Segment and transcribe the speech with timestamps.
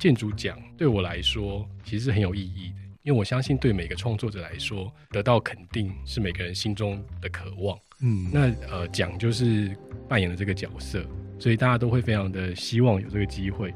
[0.00, 7.78] 建筑奖对我来说其实是很有意义的，因为我相信对每个创作者来说，得到肯定是每个人心中的渴望。
[8.00, 9.76] 嗯，那呃奖就是
[10.08, 11.04] 扮演了这个角色，
[11.38, 13.74] 所以大家都会非常的希望有这个机会。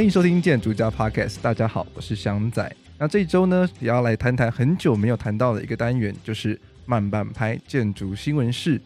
[0.00, 2.74] 欢迎收听建筑家 Podcast，大家好，我是祥仔。
[2.96, 8.80] 那这一周呢，也要来谈谈很久没有谈到的一个单元，就是慢半拍建筑新闻室。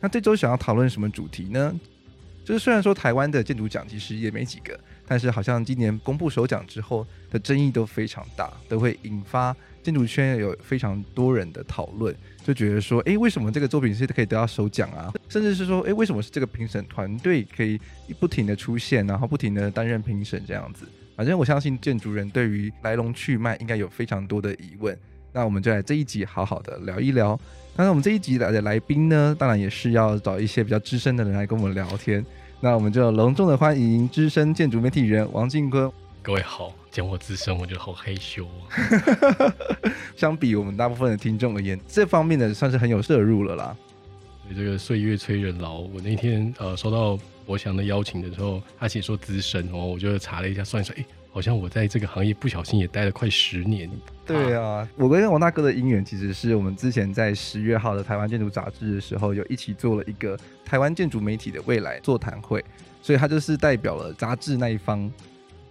[0.00, 1.78] 那这周想要讨论什么主题呢？
[2.46, 9.54] 就是虽然说台湾的建筑奖其实也没几个，但是好像今年公布首奖之后的争议都非常大，都会引发
[9.84, 12.12] 建筑圈有非常多人的讨论。
[12.42, 15.12] 就觉得说，哎，为什么这个作品是可以得到首奖啊？
[15.28, 17.78] 甚至是说，哎，为什么是这个评审团队可以
[18.18, 20.84] 不停的出现，然后不停的担任评审这样子？
[21.16, 24.98] 反正我相信建筑人对于来龙去脉应该有非常多的疑问。
[25.32, 27.38] 那我们就来这一集好好的聊一聊。
[27.76, 32.24] 那我们这一集来的来宾呢，当然也是要找一些比较资深的人来跟我们聊天。
[32.60, 35.90] 那我们就隆重的欢迎资深建筑媒体人王进坤。
[36.22, 39.52] 各位好，讲我资深，我觉得好害羞啊。
[40.14, 43.76] 相比我们大部分的听众而言，这方面的算是很有摄入了啦。
[44.56, 53.90] 这个岁月催人老，我那天呃收到博翔的邀请的时候，他写说资深哦，我就查了一下，算一算，哎，好像我在这个行业不小心也待了快十年。
[54.24, 62.64] 对啊，我跟王大哥的姻缘，其实是我们之前在十月号的台湾建筑杂志的时候，有一起做了一个台湾建筑媒体的未来座谈会，
[63.02, 65.12] 所以他就是代表了杂志那一方。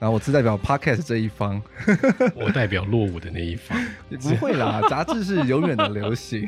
[0.04, 1.64] 然后我是代表 Podcast 这一方，
[2.36, 3.82] 我代表落伍的那一方。
[4.20, 6.46] 不会啦， 杂志是永远的流行。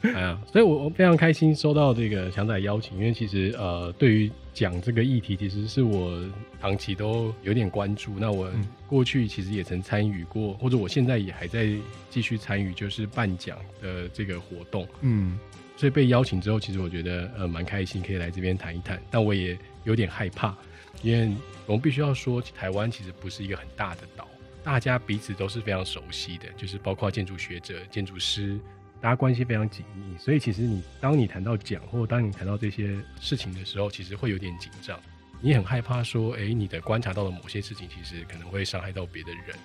[0.00, 6.18] 哎呀，所以我我非常开心收到这个强仔邀请，因为其实呃，对于讲这个议题，其实是我
[6.58, 8.14] 长期都有点关注。
[8.18, 8.50] 那我
[8.86, 11.68] 过去其实也曾参与过，或者我现在也还在
[12.08, 14.88] 继续参与，就是颁奖的这个活动。
[15.02, 15.38] 嗯，
[15.76, 18.98] 所以被邀请之后，其实我觉得呃蛮开心，可以来这边谈一谈。
[19.10, 20.56] 但我也有点害怕。
[21.02, 21.32] 因为
[21.66, 24.28] 我们必须要说，台湾其实不是一个很大的岛，
[24.64, 28.58] 大家彼此都是非常熟悉的，就是包括建筑学者、建筑师，
[29.00, 30.18] 大家关系非常紧密。
[30.18, 34.98] 所以其实你当你谈到奖，或当你谈到这些事情的时候，其实会有点紧张，
[35.40, 39.56] 你很害怕说，哎，你的观察到的某些事情，其实可能会伤害到别的人。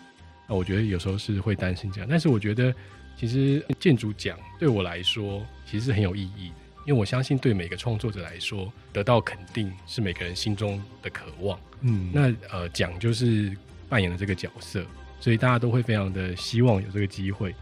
[0.48, 2.74] 那我觉得有时候是会担心这样，但是我觉得
[3.18, 6.56] 其实建筑奖对我来说，其实是很有意义的。
[6.86, 11.58] 因为我相信，对每个创作者来说，得到肯定是每个人心中的渴望。
[11.82, 13.56] 嗯，那呃，奖就是
[13.88, 14.86] 扮演了这个角色，
[15.20, 17.56] 所以大家都会非常的希望有这个机会。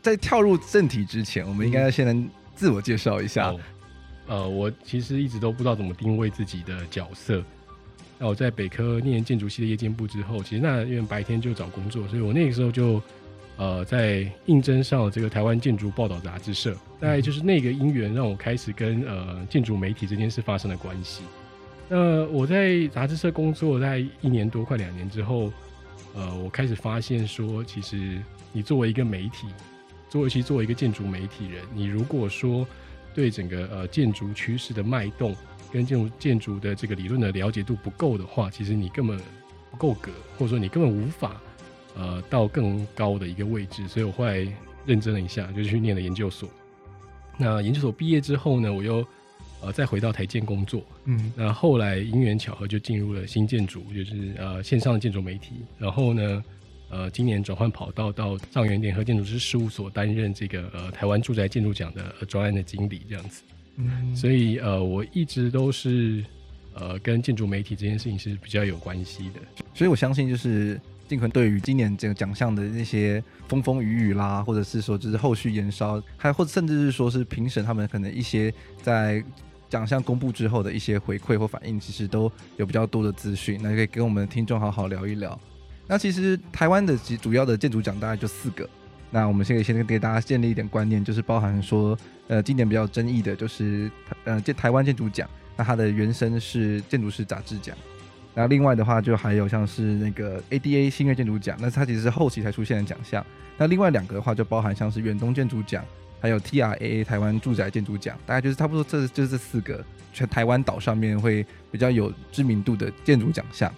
[0.00, 3.48] 在跳入正题之前，我们应该要先来自我介绍一下。
[3.48, 3.60] 嗯哦。
[4.26, 7.42] 呃，我其实一直都不知道怎么定位自己的角色。
[8.18, 13.02] 那我在北科念建筑系的夜间部之后，其实那因为白天就找工作，所以我那个时候就。
[13.56, 21.22] 呃，在应征上这个台湾建筑报道杂志社，大概就是那个因缘让我开始跟呃建筑媒体这件事发生了关系。
[21.88, 25.52] 那我在杂志社工作在一年多快两年之后，
[26.14, 28.18] 呃，我开始发现说，其实
[28.52, 29.46] 你作为一个媒体，
[30.08, 32.66] 作为其实作为一个建筑媒体人，你如果说
[33.14, 35.32] 对整个呃建筑趋势的脉动
[35.72, 39.16] 跟建筑建筑的这个理论的了解度不够的话，其实你根本
[39.70, 41.40] 不够格，或者说你根本无法。
[41.96, 44.46] 呃，到更高的一个位置，所以我后来
[44.84, 46.48] 认真了一下，就去念了研究所。
[47.38, 49.06] 那研究所毕业之后呢，我又
[49.60, 50.82] 呃再回到台建工作。
[51.04, 55.52] 嗯，那后来因缘巧合就进入了新建筑，就是呃线上的建筑媒体。
[55.78, 56.44] 然后呢，
[56.90, 63.42] 呃今年转换跑道到上元联合建筑师事务所担任这个呃台湾住宅建筑奖的专案的经理这样子。
[63.76, 66.24] 嗯，所以呃我一直都是
[66.74, 69.40] 呃跟建筑媒体这件事情是比较有关系的。
[69.74, 70.80] 所以我相信就是。
[71.06, 78.52] 进坤对于今年这个奖项的那些风风雨雨啦，或者是说就是后续延烧，还或者甚至是说是评审他们可能一些
[78.82, 79.22] 在
[79.68, 85.38] 奖项公布之后的一些回馈或反应，其实都有比较多的资讯，那可以跟我们的听众好好聊一聊。
[85.86, 88.68] 那其实台湾的主要的建筑奖大概就四个，
[89.10, 91.98] 那我们现在先给大家建立一点观念，就是包含说，
[92.28, 93.90] 呃，今年比较争议的就是
[94.24, 97.76] 呃建台湾建筑奖，那它的原声是建筑师杂志奖。
[98.34, 103.24] 那另外的话，就还有像是那个 ADA 新月建筑奖，那它其实是后期才出现的奖项。
[103.56, 105.84] 那另外两个的话，就包含像是远东建筑奖，
[106.20, 113.72] 还有 TRAA 台湾住宅建筑奖，大概就是差不多这就是这四个全台湾岛上面会比较有知名度的建筑奖项。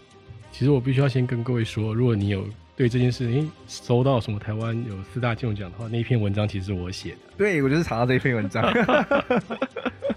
[0.51, 7.19] 其实我必须要先跟各位说，如果你有对这件事情搜到什么台湾有四大建筑奖的话，那一篇文章其实是我写的。
[7.37, 8.65] 对，我就是查到这一篇文章。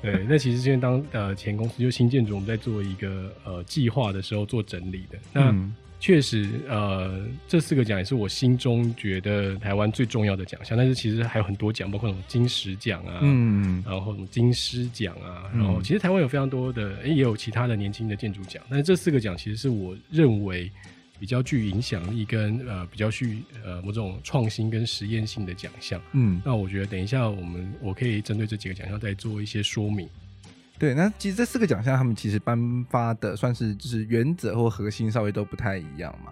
[0.02, 5.18] 对，那其实现在当呃前公司就新建筑，我们在做一个呃计划的时候做整理的。
[5.34, 10.78] 那、嗯、确实，呃，这四个奖也是我心中觉得台湾最重要的奖项。
[10.78, 18.64] 但是其实还有很多奖，包括什么金石奖啊，嗯，然后什么金狮奖啊，然后其实台湾有非常多的，也有其他的年轻的建筑奖。
[18.70, 20.72] 但是这四个奖其实是我认为
[21.20, 26.02] 比较具影响力跟呃比较具呃某种创新跟实验性的奖项。
[26.14, 30.10] 嗯，那我觉得等一下我们我可以针对这几个奖项再做一些说明。
[30.78, 36.32] 对，那其实这四个奖项，他们其实颁发的算是就是原则或核心稍微都不太一样嘛。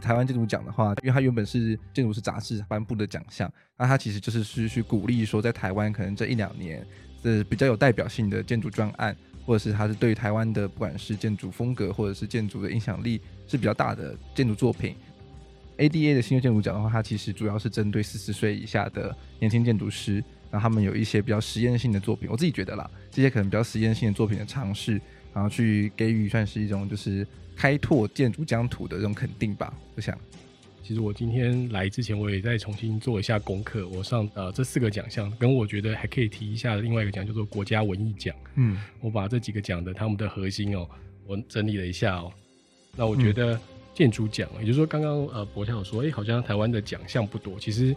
[0.00, 6.86] 台湾建筑奖的话，因为它原本是建筑师杂志颁布的奖项，那它其实就是是去鼓励说，在台湾可能这一两年
[7.22, 14.94] 是比较有代表性的建筑专案，或者是它是对台湾的不管是建筑风格或者是建筑的影响力是比较大的建筑作品。
[15.78, 20.22] ADA 的新锐建筑奖的话，它其实主要是针对四十岁以下的年轻建筑师。
[20.50, 24.98] 然后他们有一些比较实验性的作品，我自己觉得啦，这些可能比较实验性的作品的尝试，
[25.34, 29.70] 然后去给予算是一种就是开拓建筑疆土的这种肯定吧。
[29.94, 30.18] 我想，
[30.82, 33.86] 其实我今天来之前，我也再重新做一下功课。
[33.88, 38.34] 我上呃这四个奖项，跟我觉得还可以提一下另外一个奖叫做国家文艺奖。
[38.54, 40.88] 嗯，我把这几个奖的他们的核心哦，
[41.26, 42.32] 我整理了一下哦。
[42.98, 43.58] 那我觉得
[43.94, 47.96] 建筑奖，嗯、也就是说刚刚呃博强有说，哎，好像台湾的奖项不多，其实。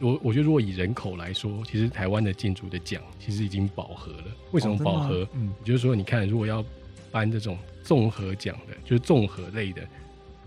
[0.00, 4.24] 我我觉得，如果以人口来说，其实台湾的建筑的奖其实已经饱和了。
[4.50, 5.20] 为什么饱和？
[5.20, 6.64] 哦、嗯，就是说，你看，如果要
[7.12, 9.80] 颁这种综合奖的，就是综合类的，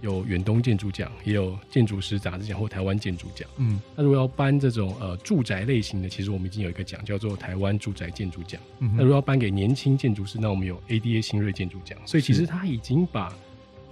[0.02, 3.48] 有远东建筑奖，也有建筑师杂志奖或台湾建筑奖。
[3.56, 8.60] 嗯，那如果要颁这种呃住宅类型的，其实我们已经有一个奖叫做台湾住宅建筑奖。
[8.80, 11.98] 嗯，那如果要颁给年轻建筑师，那我们有 ADA 新锐建筑奖。
[12.06, 13.34] 所以其实他已经把。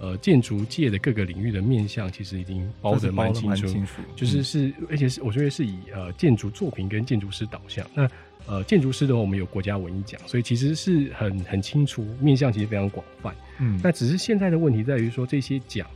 [0.00, 7.88] 呃，建筑界的各个领域的面向其实已经包得蛮清楚，清楚就是是，嗯、而且是我觉得是以呃建筑作品跟建筑师导向。
[7.94, 8.08] 那
[8.46, 13.34] 呃建筑师的话，我们有国家文艺奖，所以其实是很很清楚面向，其实非常广泛。
[13.60, 15.86] 嗯，那只是现在的问题在于说这些奖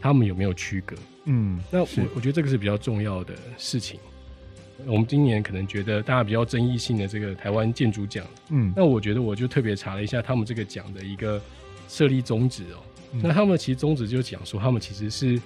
[0.00, 0.96] 他们有没有区隔？
[1.26, 4.00] 嗯，那我我觉得这个是比较重要的事情。
[4.86, 11.40] 我们今年可能觉得大家比较争议性的这个台湾建筑奖，嗯，那我觉得我就特别查了一下他们这个奖的一个
[11.86, 12.82] 设立宗旨哦。
[13.20, 15.40] 那他们其实宗旨就讲说，他们其实是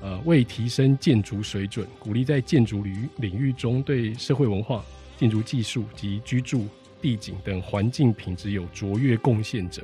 [0.00, 4.84] 呃为提升建筑水准，鼓励在建筑领域领域中对社会文化、
[5.18, 6.68] 建筑技术及居住
[7.02, 9.82] 地景等环境品质有卓越贡献者。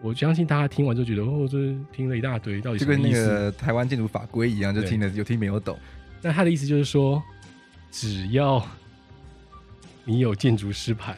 [0.00, 3.20] 我相信大家听完就觉得哦，这听了一大堆，到底是什么意思？
[3.20, 5.76] 就跟那个台湾建筑法规一样，就听了有听没有懂。
[6.22, 7.20] 那他的意思就是说，
[7.90, 8.64] 只要
[10.04, 11.16] 你有建筑师牌，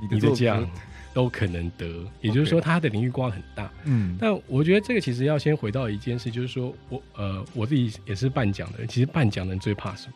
[0.00, 0.68] 你的这样。
[1.14, 3.70] 都可能得，也就是说，它的领域光很大。
[3.84, 10.14] 嗯，但我觉得这个其实要先回到一件事，就是说我呃我自己也是办奖的人，其实办奖的人最怕什么？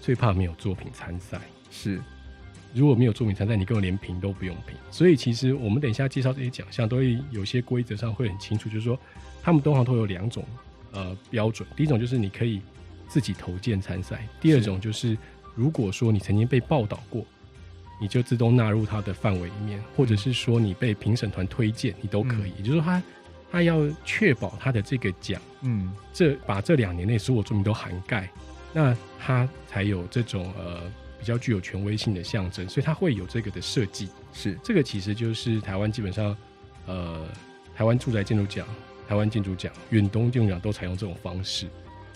[0.00, 1.40] 最怕没有作品参赛。
[1.70, 2.00] 是，
[2.74, 4.76] 如果没有作品参赛，你根本连评都不用评。
[4.90, 8.98] 所以其实我们等一下介绍这些奖项，都会有些规则上会很清楚，就是说
[9.42, 10.44] 他们通常都有两种
[10.92, 11.66] 呃标准。
[11.74, 12.60] 第一种就是你可以
[13.08, 15.16] 自己投件参赛，第二种就是
[15.54, 17.24] 如果说你曾经被报道过。
[18.00, 22.50] 你就自动纳入它的范围里面，或者是说你被评审团推荐，你都可以。
[22.50, 23.02] 嗯、也就是他
[23.52, 28.30] 他要确保他的这个奖，嗯，这把这两年内所有作品都涵盖，
[28.72, 30.80] 那他才有这种呃
[31.18, 34.08] 比较具有权威性的象征，所以他会有这个的设计。
[34.32, 36.34] 是这个其实就是台湾基本上，
[36.86, 37.26] 呃，
[37.76, 38.66] 台湾住宅建筑奖、
[39.06, 41.66] 台湾建筑奖、远东建筑奖都采用这种方式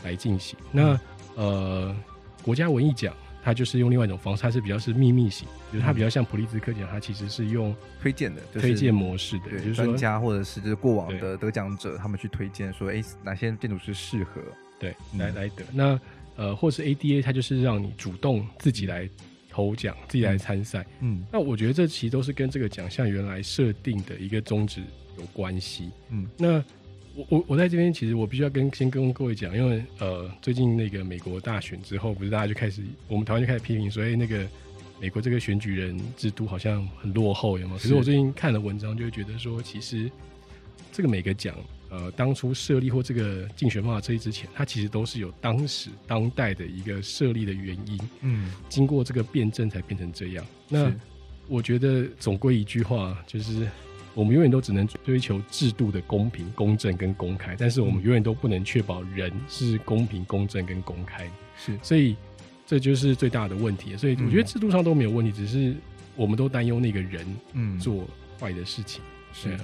[0.03, 0.59] 来进行。
[0.73, 0.99] 那
[1.35, 1.95] 呃，
[2.43, 3.14] 国家文艺奖。
[3.45, 14.41] 它就是用另外一种方式，它是比较是秘密型，就是它比较像普利兹克奖，它其实是用推荐的推荐模式的，就是专家或者是就是过往的得奖者，他们去推荐说，哎，哪些建筑师适合
[14.81, 15.63] 对来来得。
[15.73, 16.01] 那
[16.37, 19.09] 呃，或是 ADA，它就是让你主动自己来
[19.51, 20.87] 投奖，自己来参赛。
[21.01, 24.83] 嗯，那我觉得这其实都是跟这个奖项原来设定的一个宗旨
[25.19, 25.91] 有关系。
[26.09, 26.65] 嗯，那。
[27.16, 34.44] 我我我在这边，其实我必须要跟先跟各位讲，因为呃，最近那个美国大选之后，不是大家就开始，我们台湾就开始批评所以，那个
[35.00, 37.76] 美国这个选举人制度好像很落后，有吗？
[37.80, 40.11] 可是我最近看了文章，就会觉得说，其实
[40.90, 41.54] 这个每个奖，
[41.88, 50.44] 呃，当初设立或这个竞选方法设立之前，它其实都是有当时当代的一个设立的原因，嗯，经过这个辩证才变成这样。
[50.68, 50.92] 那
[51.47, 53.68] 我觉得总归一句话就是。
[54.14, 61.28] 我们永远都只能追求制度的公平、公正跟公开，但是我们永远都不能确保人是公平、公正跟公开。
[61.56, 62.16] 是，所以
[62.64, 63.97] 这就是最大的问题。
[63.97, 65.75] 所以我觉得制度上都没有问题，只是
[66.14, 68.04] 我们都担忧那个人嗯做
[68.38, 69.02] 坏的事情。
[69.33, 69.61] 是啊，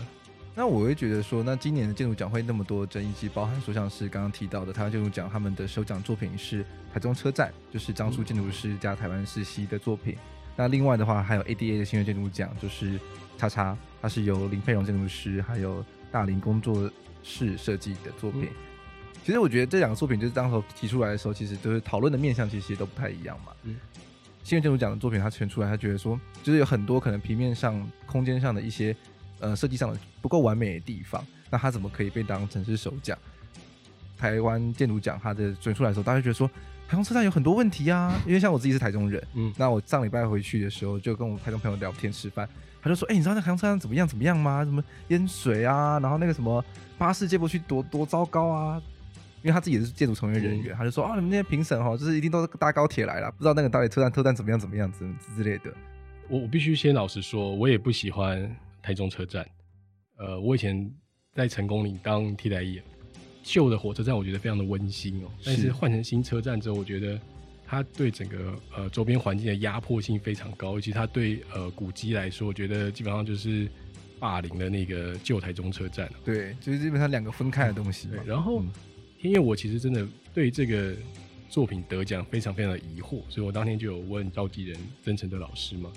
[0.56, 10.16] 那我会觉得说，那今年的建筑奖会那么多争议，其实包含说像是刚刚提到的台湾建筑奖，他们的首奖作品是台中车站，就是张叔建筑师加台湾世熙的作品。
[10.56, 12.98] 那另外的话，还有 ADA 的新锐建筑奖，就是。
[13.40, 15.82] 叉叉，它是由林佩荣建筑师还有
[16.12, 16.90] 大林工作
[17.22, 18.44] 室设计的作品。
[18.44, 18.48] 嗯、
[19.24, 23.52] 其实我觉得这两个作品就是当时提出来的时候，其实就是讨论的面向其实都不太一样嘛。
[23.62, 23.76] 嗯，
[24.44, 28.94] 新月建筑奖的作品他选出来，他觉得说就是有很多可能平面上、空间上的一些
[29.38, 33.16] 呃设计上的不够完美的地方，那他怎么可以被当成是首奖？
[34.18, 36.50] 台湾建筑奖他的选出来的时候，大家觉得说。
[36.88, 42.48] 台中车站有很多问题啊，因为像我自己是台中人，嗯，那我上礼拜回去的时候，就跟我台中朋友聊天吃饭，
[42.82, 44.64] 他就说，哎、欸，你知道那台中车站怎么样怎么样吗？
[44.64, 46.64] 什么淹水啊，然后那个什么
[46.96, 48.82] 巴士接不去多多糟糕啊，
[49.42, 55.72] 因为他自己也是建筑从业人员，嗯、他就说啊，你们那些评审哈，就是一定都是搭高铁来了，不知道那个到底车站特站怎么样怎么样之之类的。
[56.28, 59.46] 我我必须先老实说，我也不喜欢台中车站，
[60.16, 60.90] 呃，我以前
[61.34, 62.80] 在成功岭当替代役。
[63.42, 67.18] 旧的火车站我觉得非常的温馨哦，但是换成新车站之后，我觉得
[67.70, 73.70] 它对整个呃周边环境的压迫性非常高，尤其它对呃古迹来说，我觉得基本上就是
[74.18, 76.10] 霸凌的那个旧台中车站。
[76.24, 78.08] 对，就是基本上两个分开的东西。
[78.08, 78.60] 对，然后
[79.22, 80.92] 因为我其实真的对这个
[81.48, 85.92] 作品得奖非常非常的疑惑，所以我当天就有问召集人曾诚德老师嘛。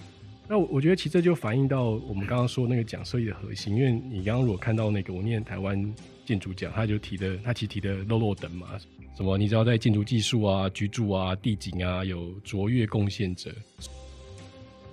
[0.48, 5.92] 那我我觉得其实这就反映到我们刚刚说那个奖设计的核心，因为你刚刚如果看到那个我念台湾
[6.24, 8.68] 建筑奖，他就提的，他其实提的漏漏等嘛，
[9.16, 13.52] 什么你知道在建筑技术啊、居住啊、地景啊有卓越贡献者。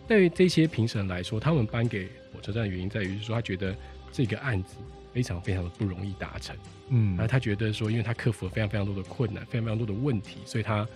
[0.07, 3.75] 对于这些评审来说，他们颁给火车站的原因在于说，他觉得
[4.13, 4.77] 这个案子
[5.13, 6.57] 非常非常的不容易达成，
[6.89, 10.87] 嗯，然后他觉得说，因为他克服了非常非常多的困难，非常非常多的问题，所以他。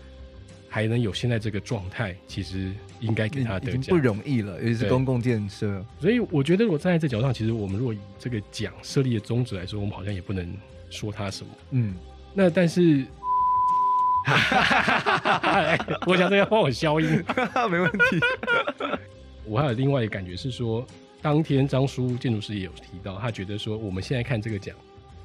[0.67, 5.87] 还能有现在这个状态，其实应该给他得奖，不容易了，尤其是公共建设。
[6.01, 10.53] 所以我觉得，我站在这角度上，其实我们如果以这个奖设立的宗旨来说，我们好像也不能
[10.91, 11.53] 说他什么。
[11.71, 11.95] 嗯，
[12.35, 13.07] 那但是，
[16.07, 17.23] 我想这要帮我消音，
[17.71, 17.99] 没问题。
[19.45, 20.85] 我还有另外一个感觉是说，
[21.23, 24.75] 当天张叔建筑师也有提到，他觉得说我们现在看这个奖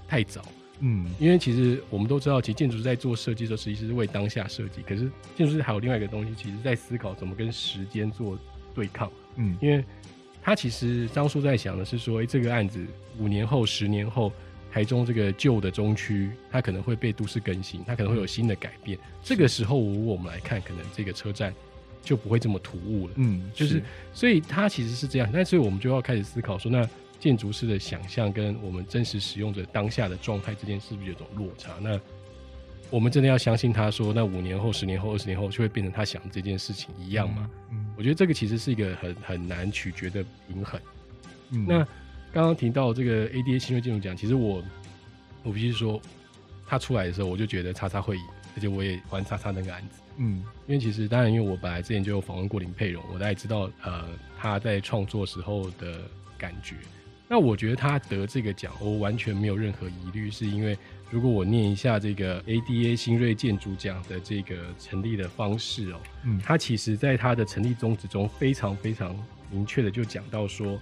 [0.08, 0.44] 太早。
[0.82, 4.82] 嗯，因为其实我们都知道，其实建筑师在做设计的时候，实际是为当下设计。
[4.82, 8.38] 可是建筑师还有另外一个东西，其实在思考怎么跟时间做
[8.74, 9.12] 对抗。
[9.36, 9.84] 嗯，因为
[10.42, 12.86] 他其实张叔在想的是说，哎，这个案子
[13.18, 14.32] 五年后、十年后，
[14.72, 18.98] 台中这个旧的中区，它可能会被都市更新，它可能会有新的改变。
[19.24, 21.54] 这个时候，如果我们来看，可能这个车站
[22.02, 23.14] 就不会这么突兀了。
[23.18, 23.82] 嗯，就是，
[24.14, 25.30] 所以它其实是这样。
[25.34, 26.88] 但所以我们就要开始思考说，那。
[27.20, 31.74] 建筑师的想象跟我们真实使用者当下的状态之间是不是有种落差？
[31.82, 32.00] 那
[32.90, 37.52] 我们真的要相信他说，那五年后、十年后、二十年后就会变成他想的这件事情一样吗？
[37.72, 40.80] 嗯，嗯，我觉得这个其实是一个很很难取决的平衡。
[41.50, 41.86] 嗯，那
[42.32, 44.64] 刚刚提到这个 ADA 新锐建筑奖，其实我
[45.44, 46.00] 我必须说，
[46.68, 48.24] 他出来的时候我就觉得叉叉会赢，
[48.56, 50.02] 而且我也还叉叉那个案子。
[50.18, 54.06] 嗯，因为其实当然，因为我本来之前就有访问过林佩蓉，我大概知道呃
[54.38, 56.02] 他在创作时候的
[56.38, 56.76] 感觉。
[57.28, 60.78] 那我觉得他得这个奖，我完全没有任何疑虑，是因为
[61.10, 69.16] 如果我念一下这个 ADA 新锐建筑奖的这个成立的方式哦，嗯，他其实在他的成立宗旨中非常非常
[69.52, 70.80] 明确的就讲到说，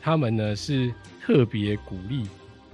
[0.00, 2.26] 他们呢是特别鼓励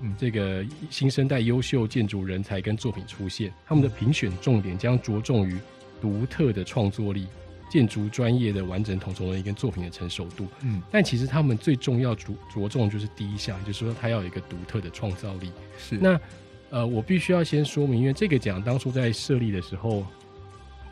[0.03, 5.59] 嗯这个新生代优秀建筑人才跟作品出现，他们的评选重点将着重于
[6.01, 7.27] 独特的创作力。
[7.69, 15.51] 建筑专业的完整统筹能力跟作品的成熟度，嗯，但其实他们最重要着着重就是第一项，就是说他要有一个独特的创造力。
[15.77, 16.19] 是那
[16.71, 20.07] 呃，我必须要先说明，因为这个奖当初在设立的时候，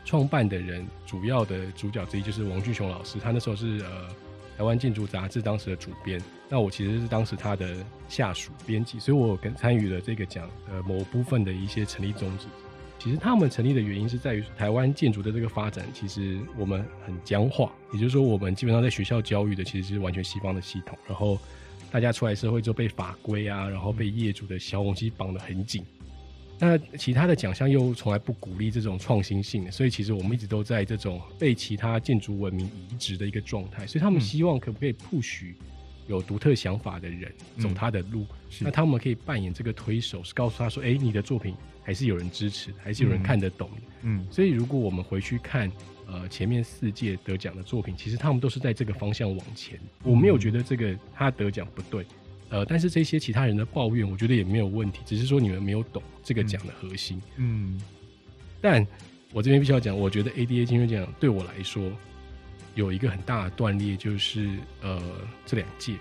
[0.03, 4.09] 创办的人主要的主角之一就是王俊雄老师，他那时候是呃
[4.57, 7.75] 台湾建筑杂志当时的主编，那我其实是当时他的
[8.07, 12.47] 下属编辑，所以我跟参与了这个奖呃某部分的一些成立宗旨。
[12.97, 21.37] 其实他们成立的原因是在于台湾建筑的这个发展，其实我们很僵化，也就是说，我们基本上在学校教育的其实是完全西方的系统，然后
[21.91, 25.85] 大家出来社会就被法规啊，然后被业主的小东西绑得很紧。
[26.59, 33.85] 那其他的奖项又从来不鼓励这种创新性的，所以其实我们一直都在这种被其他建筑文明移植的一个状态。
[33.85, 35.53] 所以他们希望可不可以 push
[36.07, 38.27] 有独特想法的人走他的路，嗯、
[38.61, 43.69] 那他们可以扮演这个推手，是告诉他说：“哎、欸，你的作品。”还是有人支持，还是有人看得懂。
[44.01, 45.71] 嗯，所以如果我们回去看，
[46.07, 49.79] 呃，前面四届得奖的作品，其实他们都是在这个方向往前。
[50.01, 52.03] 我没有觉得这个他得奖不对，
[52.55, 57.21] 呃，但是这些其他人的抱怨，我觉得也没有问题，只是说你们没有懂这个奖的核心。
[57.35, 57.81] 嗯，
[58.61, 58.85] 但
[59.33, 61.91] 我这边必须要讲，我觉得 ADA 新锐奖对我来说
[62.73, 65.01] 有一个很大的断裂，就是呃
[65.45, 65.95] 这两届，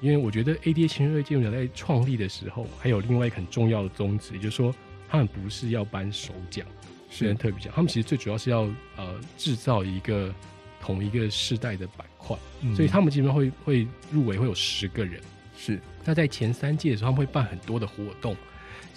[0.00, 4.72] 因为我觉得 ADA 新锐建筑奖在创立的时候，还有另外一个很重要的宗旨，也就是说。
[5.10, 6.66] 他们不是要颁首奖，
[7.08, 7.72] 虽然特别奖。
[7.74, 10.30] 他们其实最主要是要呃制造一个
[10.82, 15.18] 同一个世代的板块，嗯、所以他们基本上会会入围会有十个人，
[15.58, 15.80] 是。
[16.04, 18.36] 那在前三届的时候，他们会办很多的活动，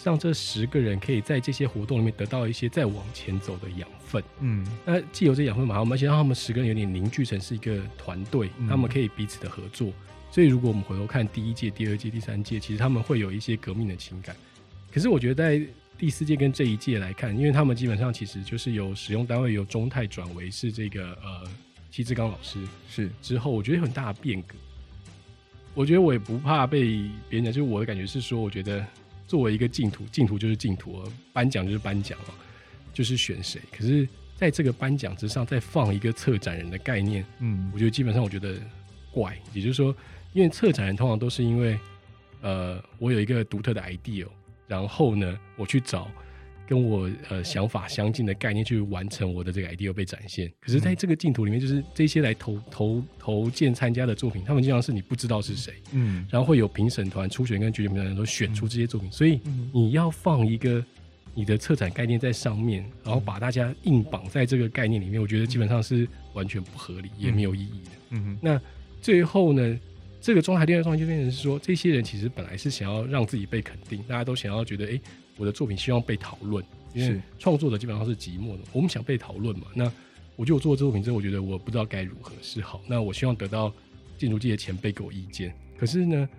[0.04, 4.24] 让这十个人可以在这些活动里面得到一些再往前走的养分。
[4.40, 9.92] 嗯，那既有这养分嘛，我们先让他们十个人有点凝聚成是一个团队，嗯、他们可以彼此的合作。
[10.32, 14.34] 所以，如果我们回头看第一届、第二届、第三届，其实他们会有一些革命的情感。
[14.90, 15.62] 可是，我觉得在
[15.98, 21.44] 第四届跟这一届来看，因为他们基本上其实就是由使用单位由中泰转为是这个呃
[21.92, 24.56] 戚志刚老师是之后，我觉得有很大的变革。
[25.74, 28.86] 我觉得我也不怕被别人讲，就是我的感觉是说，我觉得
[29.28, 31.02] 作为一个净土，净土就是净土，
[31.32, 32.34] 颁奖就是颁奖哦，
[32.94, 33.62] 就是选谁。
[33.72, 38.56] 可是，在这个颁奖之上，再放一个策展人的概念，嗯，我觉得基本上我觉得
[39.12, 39.96] 怪，也就是说。
[40.34, 41.78] 因为策展人通常都是因为，
[42.40, 44.26] 呃，我有一个独特的 idea，
[44.66, 46.10] 然后呢，我去找
[46.72, 50.50] 跟我呃想法相近的概念去完成我的这个 idea 被展现。
[50.62, 59.42] 可是，在这个镜头里面，就是这些来投投投件参加的作品，他们经常是你不知道是谁，嗯，然后会有评审团初选跟决选评审团都选出这些作品，所以
[59.74, 60.82] 你要放一个
[61.34, 67.92] 你的策展概念在上面，然后把大家硬绑在这个概念里面，我觉得基本上是完全不合理，也没有意义的。
[68.12, 68.62] 嗯哼，那
[69.02, 69.78] 最后呢？
[70.24, 75.02] 这个状态，第二状态就变成是说，这些人其实本来是想要让自己被肯定，大家都想要觉得，哎，
[75.42, 79.66] 我的作品希望被讨论，因为创作者基本上是寂寞的，我们想被讨论嘛。
[79.74, 79.92] 那
[80.36, 82.80] 我觉得我做这作品之后，我觉得我不知道该如何是好。
[82.88, 83.74] 那我希望得到
[84.20, 85.52] 建筑界的前辈给我意见。
[85.76, 86.30] 可是呢，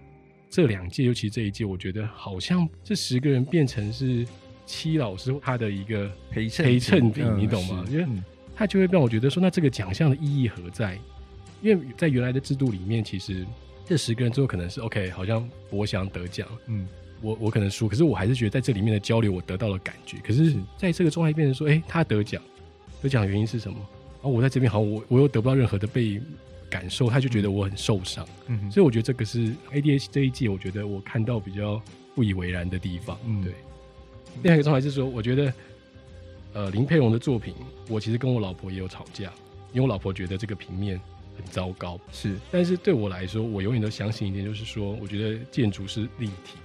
[0.48, 4.24] 这两届，尤其这一届，我觉得好像这十个人变成是
[4.64, 7.84] 七老师他的一个陪衬陪衬品，你懂吗？
[7.90, 8.06] 因为
[8.54, 10.96] 他就会让我觉得说，那这个奖项的意义何在？
[11.60, 13.44] 因为在原来的制度里面，其实。
[13.84, 16.86] 这十个人最后可能是 OK，好像博翔得奖，嗯，
[17.22, 20.18] 我我可能输，可是我还是觉得在这里面的交流我得到了感觉。
[20.18, 22.42] 可是在这个状态变成说，哎、欸，他得奖，
[23.00, 23.78] 得奖的原因是什么？
[23.78, 26.20] 然后我在这边好像我我又得不到任何的被
[26.68, 28.26] 感受，他就觉得我很受伤。
[28.48, 31.80] 嗯，所以我觉得这个是 ADH 这一届，我觉得我看到比较
[32.14, 33.16] 不以为然的地方。
[33.24, 33.52] 嗯，对。
[34.42, 35.52] 另外一个状态是说，我觉得
[36.52, 37.54] 呃林佩蓉的作品，
[37.88, 39.32] 我其实跟我老婆也有吵架，
[39.72, 41.00] 因为我老婆觉得这个平面。
[41.34, 46.58] 很糟糕，是，但是对我来说，我永远都相信一点，就是说，我觉得建筑是立体，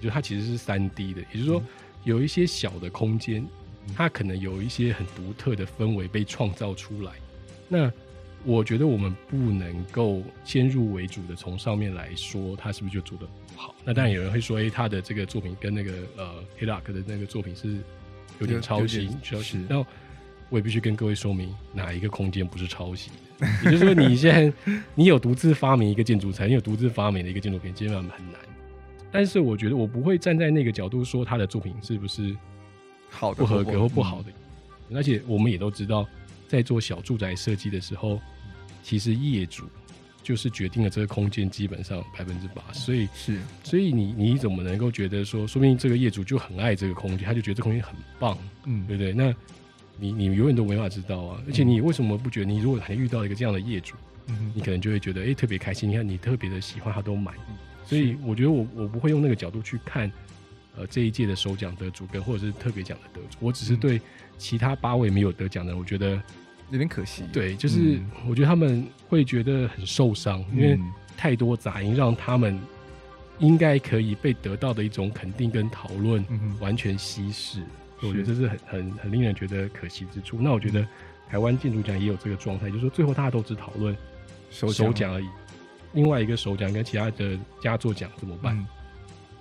[0.00, 1.62] 就它其实是三 D 的，也就是说，
[2.04, 3.46] 有一些小的空间，
[3.94, 7.12] 它可能有一些很独特的氛围被创造出来。
[7.68, 7.90] 那
[8.44, 13.74] 我觉得我们不能够先入为主的从上面来说，它是不是就做的不好？
[13.84, 17.78] 那当然有人会说，哎，他的这个作品跟那个呃 Hillock 的那个作品是
[18.38, 19.64] 有点抄袭，抄袭。
[19.66, 19.86] 然后
[20.50, 23.10] 我也必须跟各位说明，哪一个空间不是抄袭？
[23.64, 28.40] 也就是说，你现在你有独自发明一个建筑材，你有独自发明的一个建筑品，基本上很难。
[29.14, 32.36] 但是我觉得我不会站在那个角度说他的作品是不是
[33.08, 34.32] 好的、不合格或不好的。
[34.92, 36.04] 而且我们也都知道，
[36.48, 38.20] 在做小住宅设计的时候，
[38.82, 39.66] 其实业主
[40.20, 42.80] 就是决定了这个空间基本上百分之八十。
[42.80, 49.12] 所以是，所以你你怎么能够觉得说，说不定这个业主就很爱这个空间，他就觉得这空间很棒，嗯，对不对？
[49.12, 49.32] 那。
[49.96, 51.40] 你你永远都没法知道啊！
[51.46, 52.46] 而且你为什么不觉得？
[52.46, 53.94] 你如果还遇到一个这样的业主，
[54.26, 55.88] 嗯、你可能就会觉得哎、欸、特别开心。
[55.88, 57.52] 你看你特别的喜欢他都满意，
[57.84, 60.10] 所以我觉得我我不会用那个角度去看，
[60.76, 63.36] 呃这一届的首奖得主跟或者是特别奖的得主。
[63.40, 64.00] 我只是对
[64.38, 66.20] 其他八位没有得奖的，我觉得
[66.70, 67.24] 有点可惜。
[67.32, 70.78] 对，就是我觉得他们会觉得很受伤，因为
[71.16, 72.58] 太多杂音让他们
[73.38, 76.24] 应该可以被得到的一种肯定跟讨论
[76.60, 77.62] 完全稀释。
[78.00, 80.38] 我觉得这是很很很令人觉得可惜之处。
[80.40, 80.86] 那我觉得
[81.28, 83.96] 台湾建筑奖也有这个状态，就是说最后大家都只讨论
[84.50, 85.26] 首奖而已，
[85.94, 88.54] 另外一个首奖跟其他的佳作奖怎么办？
[88.56, 88.66] 嗯、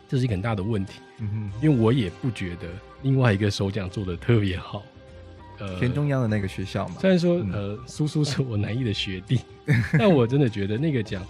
[0.08, 1.00] 这是一个很大的问题。
[1.20, 2.68] 嗯哼，因为我也不觉得
[3.02, 4.84] 另外一个首奖做的特别好。
[5.60, 11.24] 呃，田中央的那个学校嘛，虽然说呃苏苏是我南艺的学弟，嗯、 但我真的觉得那个奖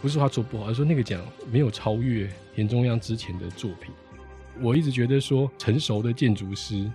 [0.00, 1.20] 不是他做不好，而是说那个奖
[1.52, 3.92] 没有超越田中央之前的作品。
[4.62, 6.90] 我一直觉得说，成熟的建筑师，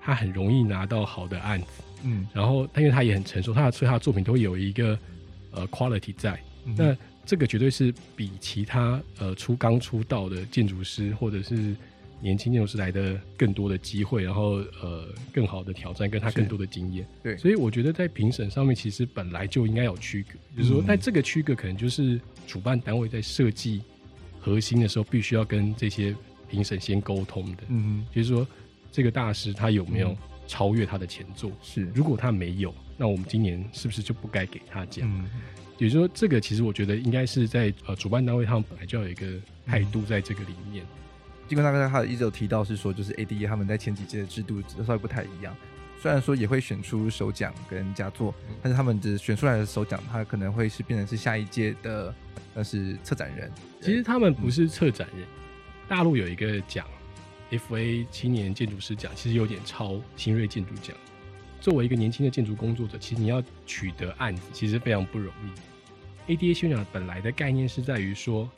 [0.00, 1.66] 他很容易拿到好的案子，
[2.04, 4.96] 嗯，然后他因为他也很成熟，他的所以他的作品都有一个
[5.50, 11.76] 呃 quality 在，嗯、那这个绝对是比其他呃出刚出道的建筑师或者是
[12.20, 23.82] 年轻建筑师来的更多的机会，然后呃更好的挑战，跟他更多的经验，对，所以我觉得在评审上面其实本来就应该有区隔，就是说，但这个区隔可能就是主办单位在设计
[24.40, 26.14] 核心的时候，必须要跟这些。
[26.48, 28.46] 评审先沟通的，嗯，就是说
[28.90, 30.14] 这个大师他有没有
[30.46, 31.50] 超越他的前作？
[31.62, 35.08] 是，如果他没有，那我们今年是不是就不该给他奖？
[35.10, 35.30] 嗯，
[35.82, 39.26] 也就是说，这个其实我觉得应该是在呃主办单位他们本来就要有一个
[39.66, 40.86] 态度在这个里面。
[41.48, 45.56] 经过大概他一直有提到是说，就是 A D E 他们在前几届的制度稍微不太一样，
[46.00, 52.14] 虽然说也会选出首奖跟佳作，但是他们的选出来的首奖，他可能会是变成是下一届的，
[52.54, 53.50] 那是策展人。
[53.80, 55.26] 其实他们不是策展人，
[55.88, 56.86] 大陆有一个奖
[57.50, 60.96] ，FA 青年建筑师奖，其实有点超新锐建筑奖。
[61.60, 65.71] 作为一个年轻的建筑工作者，其实你要取得案子，其实非常不容易。
[66.28, 68.48] ADA 新人奖本来的概念是在于说，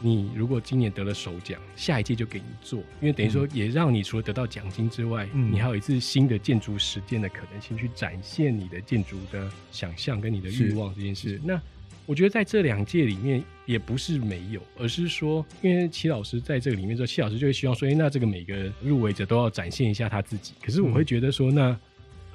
[0.00, 11.40] 你如果今年得了首奖，下一届就给你做，因为等于说也让你除了得到奖金之外，嗯、你还有一次新的建筑实践的可能性，去展现你的建筑的想象跟你的欲望这件事。
[11.44, 11.60] 那
[12.04, 20.54] 我觉得在这两届里面，也不是没有，而是说，因为齐老师在这个里面之后，齐老师就会希望说，哎、欸，那这个每个入围者都要展现一下他自己。
[20.62, 21.78] 可是我会觉得说，那。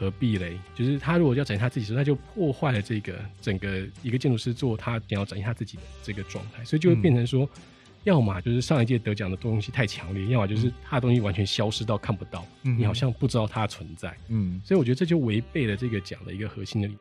[0.02, 0.58] 何必嘞？
[0.74, 7.62] 就是他如果要展现他自己时，他就破坏了这个整个一个建筑师做他想要展现他自己的这个状态，所以就会变成说，嗯、
[8.06, 14.12] 要么就是上一届得奖的东西太强烈，要么就是他的东西完全消失到看不到，嗯、你好像不知道它存在。
[14.30, 16.98] 嗯，所以我觉得这就违背了这个奖的一个核心的理。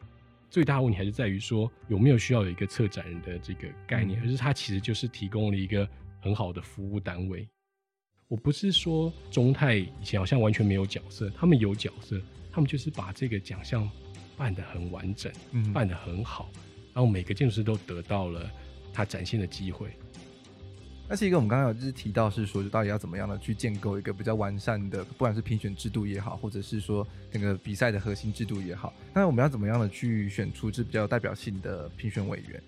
[0.50, 5.88] 最大的问题还是在于说，有没有需要有一个策展人的这个概念，嗯、而是他其实就是提供了一个
[6.20, 7.48] 很好的服务单位。
[8.28, 12.20] 我不是说中泰以前好像完全没有角色，他们有角色。
[12.52, 13.88] 他们就是把这个奖项
[14.36, 16.50] 办得很完整，嗯，办得很好，
[16.92, 18.50] 然后每个建筑师都得到了
[18.92, 19.90] 他展现的机会。
[21.08, 32.62] 那是一个我们刚刚有就是提到是说，就到底要怎么样的去建构一个比较完善的，不管是评选制度也好，或者是说那个比赛的核心制度也好，那我们要怎么样的去选出这比较有代表性的评选委员？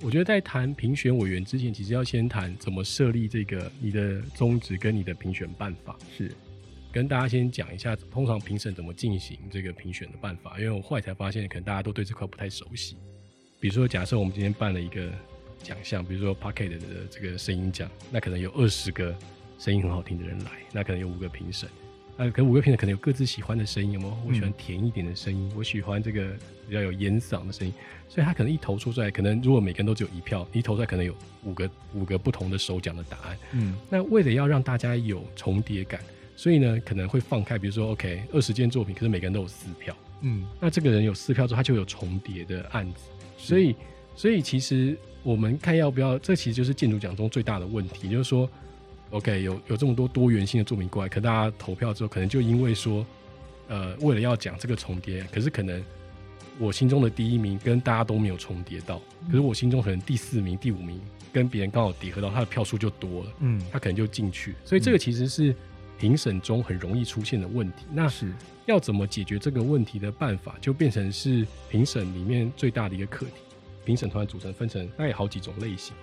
[0.00, 6.32] 我觉得在谈评选委员之前，其实要先谈怎么设立这个你的宗旨跟你的评选办法是。
[6.96, 10.58] 跟大家先讲一下，通常评审怎么进行这个评选的办法。
[10.58, 12.96] 因为我后来才发现，可能大家都对这块不太熟悉。
[13.60, 15.12] 比如说，假设我们今天办了一个
[15.62, 16.78] 奖项，比如说 Parket 的
[17.10, 19.14] 这个声音奖，那可能有二十个
[19.58, 21.68] 声音很好听的人来，那可能有五个评审，
[22.16, 24.16] 那可能五个评审可能有各自喜欢的声音，有没有？
[24.26, 26.30] 我喜欢甜一点的声音，我喜欢这个
[26.66, 27.74] 比较有烟嗓的声音，
[28.08, 33.36] 所以他可能一投出来，可能如果每个人都只有一票，一投出来可能有五个五个不同的首奖的答案。
[33.52, 36.00] 嗯，那为了要让大家有重叠感。
[36.36, 43.04] 所以呢，可能会放开，比如说，OK，二十件作品，可是每个人都有四票，嗯，那这个人有四票之后，他就有重叠的案子。
[43.38, 43.74] 所以，
[44.14, 48.48] 所以其实我们看要不要，这其实就是建筑奖中最大的问题，就是说
[49.10, 53.06] ，OK，有有这么多多元性的作品过来，可大家投票之后，可能就因为说，
[53.68, 55.82] 呃，为了要讲这个重叠，可是可能
[56.58, 61.00] 我心中的第一名跟大家都没有重叠到，可是我心中可能第四名、第五名
[61.32, 64.54] 跟别人刚好叠合到，他的票数就多了，嗯，他可能就进去。
[64.66, 65.54] 所以这个其实是。
[65.98, 68.32] 评审中很容易出现的问题，那是。
[68.66, 73.32] 要怎么解决这个问题的办法，就变成是评审里面最大的一个课题。
[73.84, 75.94] 评审团组成分成大概有好几种类型，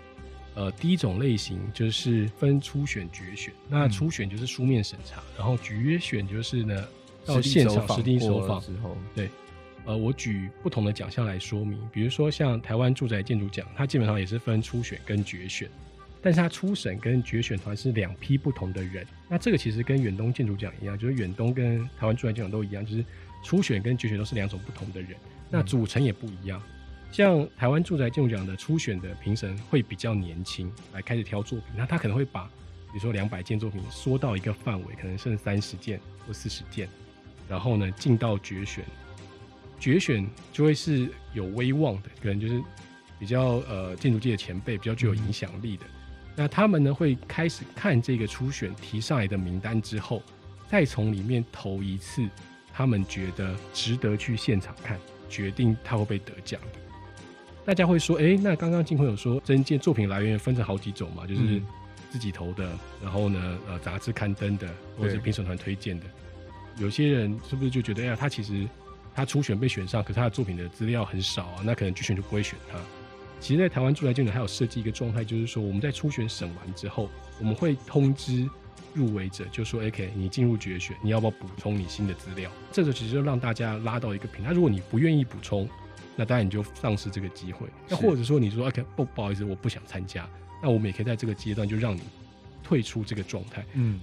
[0.56, 3.53] 呃，第一种类型就是分初选、决选。
[3.67, 6.88] 那初选就是书面审查，然后决选就是呢
[7.25, 8.62] 到现场实地走访。
[8.62, 9.29] 之后，对，
[9.84, 15.69] 呃，我举不同的奖项来说明，比如说像台湾住宅建筑奖，它基本上也是分初选跟决选。
[16.23, 23.03] 但是它初审跟决选团是两批不同的人，那这个其实跟远东建筑奖一样，就是远东跟台湾住宅建筑都一样，就是
[23.43, 25.12] 初选跟决选都是两种不同的人，
[25.49, 26.63] 那组成也不一样。
[27.12, 36.88] 像台湾住宅建筑奖的初选的评审会比较年轻，来开始挑作品，那他可能会把比如说两百件作品缩到一个范围，可能剩三十件或四十件，
[37.49, 38.86] 然后呢进到决选，
[39.77, 42.62] 决选就会是有威望的，可能就是
[43.19, 45.86] 比较呃建筑界的前辈，比较具有影响力的。
[46.35, 50.21] 那他们呢会开始看这个初选提上来的名单之后，
[50.67, 52.27] 再从里面投一次，
[52.73, 56.79] 他们觉得值得去现场看，决定他会不会得奖的。
[57.65, 61.61] 大家会说，哎、欸，那刚刚金坤有说，真件作品来源分成好几种嘛，就是
[62.09, 62.69] 自己投的，
[63.01, 64.67] 然后呢，呃，杂志刊登的，
[64.97, 66.05] 或者是评审团推荐的。
[66.77, 68.67] 有些人是不是就觉得，哎呀，他其实
[69.13, 72.77] 他初选被选上，可是他的作品的资料很少啊，那可能决选就不会选他。
[73.43, 78.49] 其实，在台湾住宅建筑还有设计一个状态，就是说我们在初选审完之后，我们会通知
[78.93, 84.53] 入围者，就说：“OK，你进入决选，你要不要补充你新的资料？”这个其实就让大家拉到一个平台。
[84.53, 85.67] 如果你不愿意补充，
[86.15, 87.67] 那当然你就丧失这个机会。
[87.89, 90.25] 那或者说你说：“OK，不不好意思，我不想参加。”
[90.63, 91.99] 那我们也可以在这个阶段就让你
[92.63, 93.65] 退出这个状态。
[93.73, 93.99] 嗯。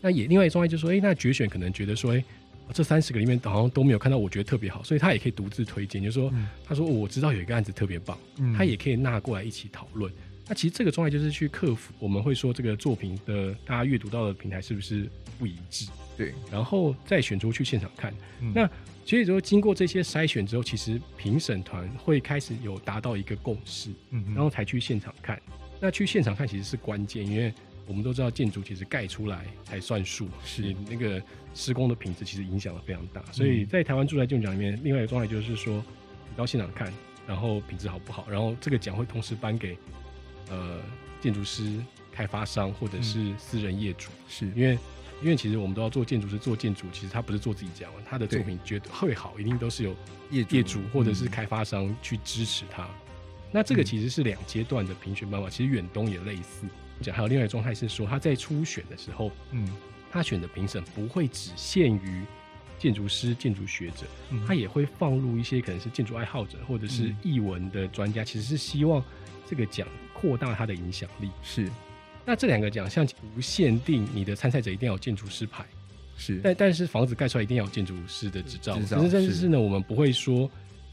[0.00, 2.24] 那也另外一个状态就是说：“哎，那决选可能觉得说，哎。”
[2.72, 10.12] 这三十个里面好像都没有看到我觉得特别好，所以他也可以独自推荐，就是说，嗯、他说我知道有一个案子特别棒，嗯、他也可以纳过来一起讨论。
[10.48, 15.86] 那其实这个状态就是去克服，我们会说这个作品的大家阅读到的平台是不是不一致？
[16.16, 18.12] 对，然后再选出去现场看。
[18.40, 18.68] 嗯、那
[19.04, 25.40] 所以说经过这些筛选之后，其实评审团会开始有达到一个共识，嗯、然后才去现场看。
[25.80, 27.52] 那去现场看其实是关键，因为
[27.86, 31.22] 我们都知道建筑其实盖出来才算数，是那个
[31.54, 33.22] 施工的品质其实影响的非常大。
[33.32, 35.74] 所以在台湾住宅建筑奖里面，另外一个状态就是说，
[36.28, 36.92] 你到现场看，
[37.26, 39.76] 然后品质好不好，然后这个奖会同时颁给
[40.50, 40.78] 呃
[41.20, 44.78] 建筑师、开发商或者是私人业主，是因为。
[45.22, 49.94] 因为其实我们都要做建筑师做建筑，其实他不是做自己讲，他的作品绝对会好，一定都是有
[50.30, 52.82] 业主或者是开发商去支持他。
[52.82, 52.90] 嗯、
[53.52, 56.66] 那这个其实是两阶段的评选办法，其实远东也类似。
[57.00, 59.68] 讲还有另外一个状态是说，他在初选的时候，嗯，
[60.10, 62.22] 他选的评审不会只限于
[62.78, 69.02] 建筑师、建筑学者，嗯他也会放入一些可能是建筑爱好者或者是译文的专家，其实是希望
[69.48, 71.30] 这个奖扩大他的影响力。
[71.42, 71.68] 是。
[72.24, 75.66] 那这两个奖项不限定你的参赛者一定要有建筑师牌，
[76.16, 78.76] 是，但但是房子盖出来一定要有建筑师的执照。
[78.76, 80.48] 可是但是呢，我们不会说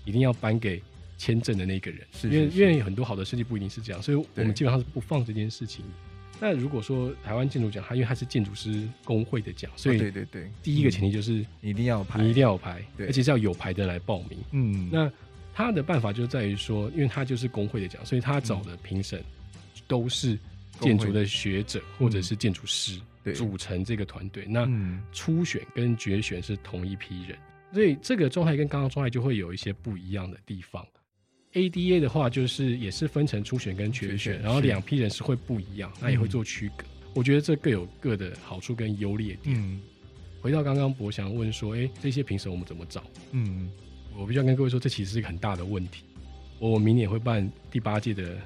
[0.06, 0.82] 一定要颁给
[1.20, 5.86] 签证的那个人，是，因为因为很多好的设计不一定是这样，所以我们基本上是不放这件事情。
[6.40, 14.40] 那如果说台湾建筑奖，它因为它是建筑师工会的奖，所以对对对，第一个前提就是一定要牌，你一定要有牌，而且是要有牌的人来报名。
[14.54, 15.12] 嗯，那
[15.54, 19.24] 他的办法就在于说，因为他就是工会的奖，所以他找的评审
[19.88, 20.36] 都是。
[20.80, 23.02] 建筑的学者或者是建筑师
[23.36, 24.66] 组成这个团队，那
[25.12, 27.38] 初选跟决选是同一批人，
[27.74, 30.88] 所以这个状态跟刚刚状态就会有一些不一样的地方。
[31.54, 36.86] ADA 的话就是也是分成初选跟决选，然后两批人是会不一样，那也会做区隔。
[37.16, 39.82] 我觉得这各有各的好处跟优劣点。
[40.42, 43.04] 回到刚刚博翔问说，哎，这些评审我们怎么找？
[43.32, 43.70] 嗯，
[44.16, 46.04] 我必须要跟各位说，这其实是一个很大的问题。
[46.60, 48.38] 我明年会办第八届的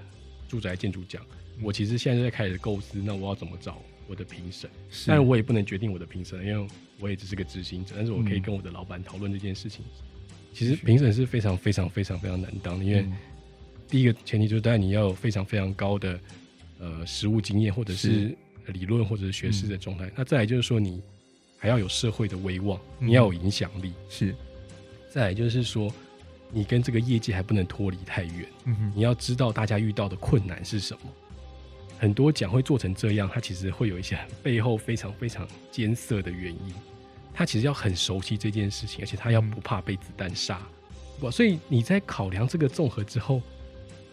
[0.47, 1.21] 住宅建筑奖。
[1.61, 4.69] 我其实现在在开始构思，那我要怎么找我的评审？
[5.05, 6.67] 但是我也不能决定我的评审，因为
[6.99, 7.93] 我也只是个执行者。
[7.95, 9.83] 但是我可以跟我的老板讨论这件事情。
[10.53, 13.05] 其实评审是非常非常非常非常难当的，因为
[13.89, 16.19] 第一个前提就是，当然你要有非常非常高的
[16.79, 18.35] 呃实务经验，或者是
[18.67, 20.09] 理论或者是学识的状态。
[20.15, 21.01] 那再来就是说，你
[21.57, 23.93] 还要有社会的威望，你要有影响力。
[24.09, 24.33] 是。
[25.09, 25.93] 再来就是说，
[26.51, 28.45] 你跟这个业界还不能脱离太远。
[28.65, 28.93] 嗯哼。
[28.95, 31.01] 你要知道大家遇到的困难是什么。
[31.99, 36.73] 很多奖会做成这样，它其实会有一些背后非常非常艰涩的原因。
[37.33, 40.61] 他其实要很熟悉这件事情，而且他要不怕被子弹杀。
[41.21, 43.41] 哇，所以你在考量这个综合之后，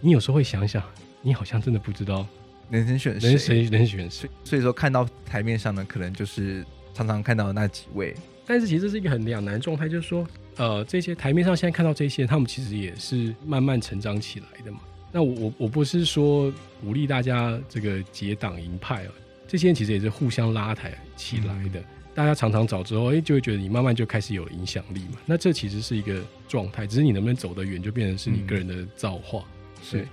[0.00, 0.82] 你有时候会想想，
[1.22, 2.26] 你好像真的不知道
[2.68, 4.30] 能选谁，能谁能选谁。
[4.44, 8.14] 所以说，看到台面上呢可能就是常常看到的那几位，
[8.46, 14.80] 但是其实这是一个很两难状态，就是说，呃，这些台面上现在看到这些，他们其实也是慢慢成长起来的嘛。
[15.12, 19.12] 那我我我不是说鼓励大家这个结党营派啊，
[19.48, 21.80] 这些人其实也是互相拉抬起来的。
[21.80, 25.18] 嗯、大家常常找之后，哎、欸，就会觉得你慢慢就开始有影响力嘛。
[25.24, 29.44] 那这其实是一个状态，只是你能不能走得远，就变成是你个人的造化。
[29.82, 30.08] 是、嗯，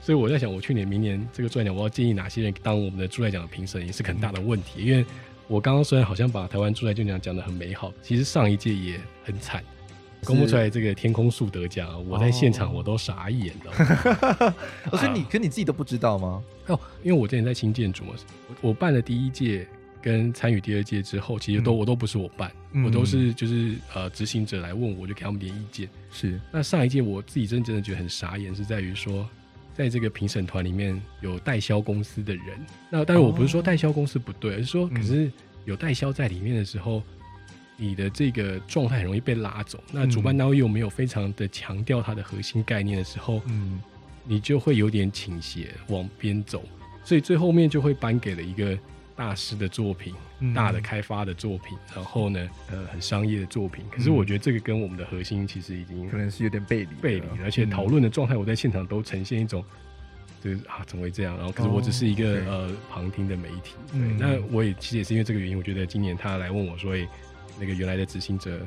[0.00, 4.82] 所以我在想，我去年、明年这个住宅奖，我要建议哪些人当我们的住宅奖的评审，也是很大的问题。
[4.82, 5.04] 嗯、因为
[5.48, 9.62] 我刚刚虽然好像把台湾住宅奖讲的很美好，其实上一届也很惨。
[10.24, 14.54] 公布出来这个天空树得奖，我在现场我都傻眼了。
[14.92, 16.40] 哦，所以你跟你自己都不知道吗？
[16.68, 18.14] 哦，因为我之前在新建筑嘛，
[18.60, 19.66] 我办了第一届
[20.02, 22.52] 跟参与第二届之后，其实都我都不是我办，
[22.84, 25.88] 我都是就是呃执行者来问我，就给他们点意见。
[26.10, 26.40] 是。
[26.50, 29.26] 那上一届我自己真真的觉得很傻眼，是在于说，
[29.72, 32.44] 在这个评审团里面有代销公司的人。
[32.90, 35.30] 那但是我不是说代销公司不对，而是说可是
[35.64, 37.02] 有代销在里面的时候。
[37.78, 43.80] 你的这个状态很容易被拉走，那主办单位又没有非常的强调它的核心概念的时候，嗯，
[44.24, 46.62] 你就会有点倾斜往边走，
[47.02, 48.78] 所以最后面就会颁给了一个
[49.16, 53.84] 大师的作品，嗯、大的开发的作品，然后呢，呃，很商业的作品。
[53.90, 59.64] 可是我觉得这个跟我们的核心其实已经可能是有点背离，背离，而且讨论的状态，我在现场都呈现一种，
[60.42, 61.36] 就是啊，怎么会这样？
[61.36, 66.94] 然后可是我只是一个、呃旁听的媒体，对，嗯、那我也其实也是因为这个原因，我觉得今年他来问我说。
[67.60, 68.60] 那个原来的执行者，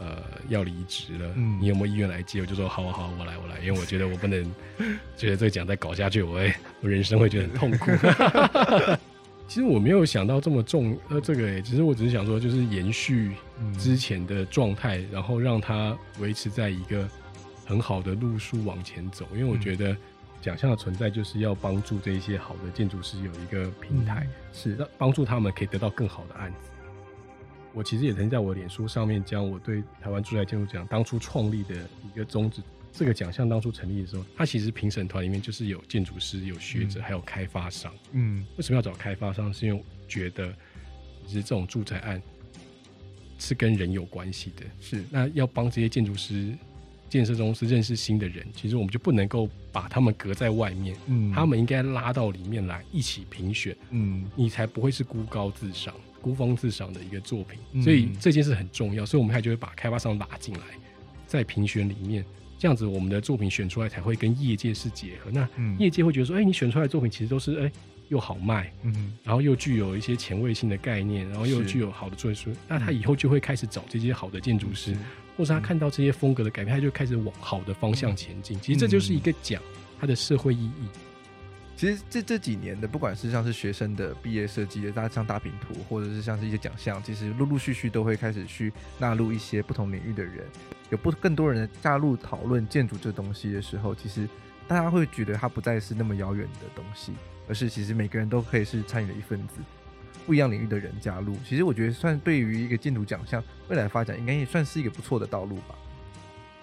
[0.00, 0.16] 呃，
[0.48, 2.40] 要离职了，嗯、你有没有意愿来接？
[2.40, 4.42] 我就说好，好，好，我来，我来，因为我觉得我不能
[5.16, 7.92] 觉得这个奖再搞下去，我会我人生会觉得很痛苦。
[9.48, 13.32] 其实我没有想到这么重，呃，这个欸，其实我只是想说，就是延续
[13.78, 17.08] 之前的状态，嗯、然后让它维持在一个
[17.64, 19.26] 很好的路数往前走。
[19.32, 19.96] 因为我觉得
[20.42, 26.68] 奖项的存在就是要帮助这一些好的建筑师有一个平台，嗯、是让帮助他们可以得到更好的案子。
[27.72, 32.60] 我其实也曾经在我脸书上面将我对台湾住宅建筑奖当初创立的一个宗旨。
[32.98, 37.94] 这个奖项当初成立的时候，它其实评审团里面就是有建筑师、有学者，还有开发商。
[38.10, 39.54] 嗯，为什么要找开发商？
[39.54, 40.52] 是因为觉得
[41.24, 42.20] 其实这种住宅案
[43.38, 44.64] 是跟人有关系的。
[44.80, 46.52] 是，那要帮这些建筑师
[47.08, 57.60] 建设公司认识新的人，其实我们就不能够把他们隔在外面，嗯，他们应该拉到里面来一起评选，嗯，你才不会是孤高自赏、孤芳自赏的一个作品。
[57.74, 60.64] 嗯、所以这件事很重要，所以我们还就会把开发商拉进来，
[61.26, 62.24] 在评选里面，
[62.58, 65.30] 这样子我们的作品选出来才会跟业界是结合。
[65.30, 67.72] 那业界会觉得说，哎、欸，你选出来的作品其实都是哎、欸、
[68.08, 74.96] 又好卖，嗯，然后又具有一些前卫性的概念，然后又具有好的作品，那他以后就会开始找这些好的建筑师。
[75.36, 78.58] 或是他看到这些风格的改变，他就开始往好的方向前进。
[78.60, 79.62] 其实这就是一个奖，
[80.00, 80.88] 它的社会意义。
[81.78, 90.44] 其实这这几年的，不管是像是学生的毕业设计的，大家像大饼图，或者是像是一些奖项，其实陆陆续续都会开始去纳入一些不同领域的人，
[90.90, 94.28] 有不更多人加入讨论建筑这东西的时候，其实
[94.66, 97.12] 大家会觉得它不再是那么遥远的东西，
[97.48, 99.54] 而是其实每个人都可以是参与的一份子。
[100.26, 105.76] 不一样领域的人加入，其实我觉得算对于一个建筑奖项未来发展，应该也算是一个不错的道路吧。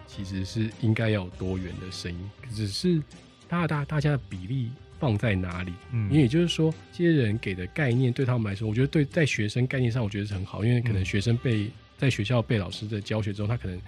[0.05, 3.01] 其实是应该要有多元的声音，只是
[3.47, 5.73] 大大大家的比例放在哪里？
[5.91, 13.79] 嗯，因为也就是说，这些人给的概念对他们来说，我觉得对在学生概念上，我觉得是很好，因为可能学生被在学校被老师的教学之后，他可能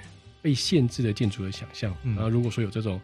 [0.41, 1.95] 被限制了建筑的想象。
[2.03, 2.99] 嗯，然后如果说有这种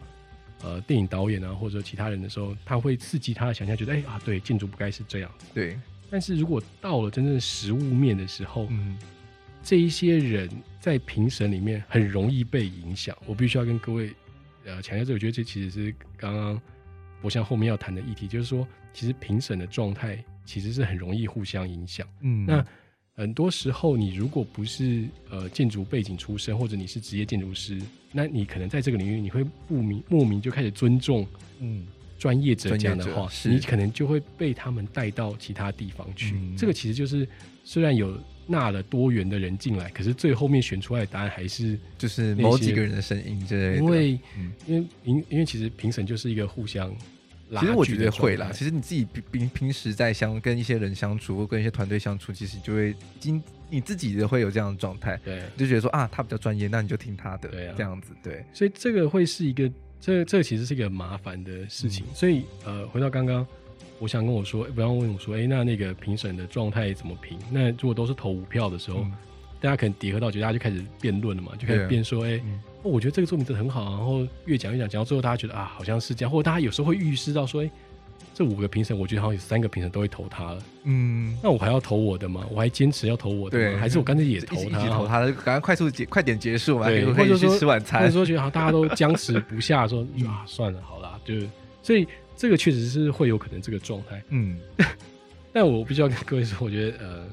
[0.62, 5.30] 呃电影导演啊，或者其他人的时候，他会刺激他的想象，觉得哎、欸、啊，对，建筑不该是这样。
[5.52, 5.78] 对。
[6.10, 8.96] 但是如果到了真正实物面的时候，嗯，
[9.62, 13.16] 这一些人在评审里面很容易被影响。
[13.26, 14.14] 我必须要跟各位
[14.64, 16.60] 呃强调这，我觉得这其实是刚刚
[17.24, 22.06] 博翔后面要谈的议题，就是说，其实评审的状态其实是很容易互相影响。
[22.20, 22.62] 嗯，那
[23.16, 27.80] 很多时候你如果不是呃建筑背景出身，或者你是职业建筑师，
[28.12, 31.26] 那你可能在这个领域你会不明莫名就开始尊重，
[31.60, 31.86] 嗯。
[32.16, 36.34] 专业者这样的话，你可能就会被他们带到其他地方去。
[36.36, 37.28] 嗯、这个其实就是，
[37.64, 43.82] 虽然有纳了多元的人进来，可是最后面选出来的答案还是就是某几个人的声音之类的。
[43.82, 46.96] 因为，嗯、因为评，因为其实评审就是一个互相拉。
[47.60, 48.50] 其实我觉得会啦。
[48.52, 55.18] 其实你自己平平平时在相跟一些人相处，或跟一些团队相处，其实就会经你自己的会有这样的状态。
[55.24, 57.48] 对，就觉得说啊，他比较专业，那你就听他的。
[57.48, 58.44] 对啊，这样子对。
[58.52, 59.70] 所以这个会是一个。
[60.00, 63.46] 这这其实是一个麻烦的事情，嗯、所以呃，回到刚刚，
[63.98, 67.38] 我想跟我说，不要问我说，哎，那那个评审的状态怎么评？
[67.50, 69.12] 那如果都是投五票的时候，嗯、
[69.64, 77.70] 大家可能叠合到，觉得大家就开始辩论了嘛，就开始辩说，哎、嗯哦，我觉得这个作品真的很好，然后越讲越讲，讲到最后，大家觉得啊，好像是这样，或者大家有时候会预示到说，哎。
[78.32, 80.62] 这五个评审，我觉得好像有三个评审都会投他了。
[80.82, 82.44] 嗯，那我还要投我的吗？
[82.50, 83.64] 我还坚持要投我的吗？
[83.64, 84.62] 对，还是我干脆也投他？
[84.62, 86.86] 一起投他，赶快快速结，快点结束嘛。
[86.88, 91.48] 对，或者说吃晚餐，或者说觉得好像大家都 僵持不下，说啊，算了，好啦，就是
[91.80, 94.20] 所以这个确实是会有可能这个状态。
[94.30, 94.58] 嗯，
[95.52, 97.24] 但我必须要跟各位说，我觉得呃，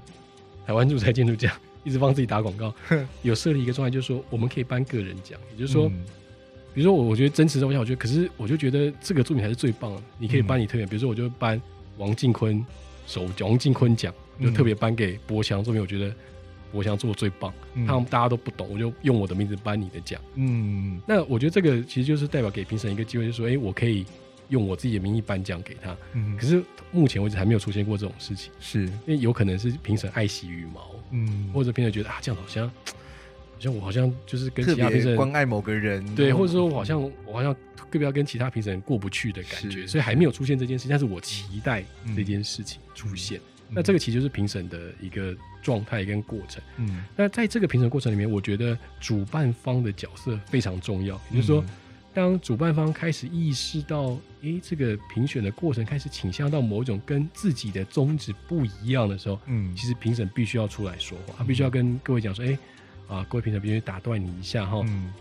[0.67, 1.52] 台湾住宅建筑奖
[1.84, 2.74] 一直帮自己打广告，
[3.24, 5.91] 有设立一个状态，就是说我们可以颁个人奖，也就是说。
[6.74, 10.02] 比如说我，我觉得真实的我想，我觉得，可是我就觉得这个作品才是最棒的。
[10.17, 11.62] 你可以颁你特别，嗯、比如说，我就颁
[11.98, 12.65] 王靖坤
[13.06, 15.82] 首王靖坤奖，就特别颁给博翔作品。
[15.82, 16.15] 我觉得
[16.72, 20.22] 博翔做的最棒，嗯、他们大家都不懂，我就用我的名字颁你的奖。
[20.36, 24.06] 嗯，那我觉得这个其实就是代表给评审一个机会，就是说，哎、欸，我可以
[24.48, 25.94] 用我自己的名义颁奖给他。
[26.13, 26.63] 嗯，可是
[26.94, 32.71] 目前为止还没有出现过这种事情，是因为有可能是评审爱惜羽毛，嗯，或者评审觉得啊，这样好像。
[33.54, 40.89] 好像我好像就是跟其他评审关爱某个人，对，或者说我好像我好像特别要跟其他评审过不去的感觉，所以还没有出现这件事情。
[40.89, 41.84] 但是我期待
[42.15, 43.39] 这件事情出现。
[43.69, 46.60] 嗯、那这个其实就是评审的一个状态跟过程。
[46.78, 51.13] 嗯，那在这个评审过程里面，我觉得主办方的角色非常重要。
[51.30, 51.63] 也就是说，
[52.13, 62.60] 当主办方开始意识到，诶、欸，这个评选的过程开始倾向到某一种跟自己的宗旨不一样的时候，嗯，其实评审必须要出来说话，他必须要跟各位讲说，诶、欸。
[63.08, 64.82] 啊，各位评审，必须打断你一下哈。
[64.88, 65.13] 嗯，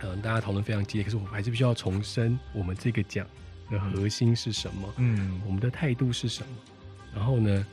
[0.00, 3.26] 呃，大家讨论非常激烈，可是我们还是必须要重申，我们这个奖
[3.70, 4.92] 的核心是什么？
[4.98, 6.48] 嗯，我们的态度是什么？
[7.14, 7.66] 然后呢，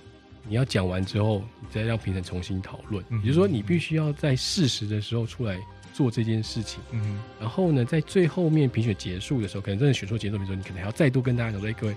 [0.47, 3.03] 你要讲完之后，你再让评审重新讨论。
[3.10, 5.60] 嗯，也就是说，你必须要在适时的时候出来
[5.93, 6.82] 做这件事情。
[6.91, 11.95] 嗯，然后呢，在最后面评选结束的时候，可能真的选出结束的时候，你可能还要再度跟大家讲说：“各位，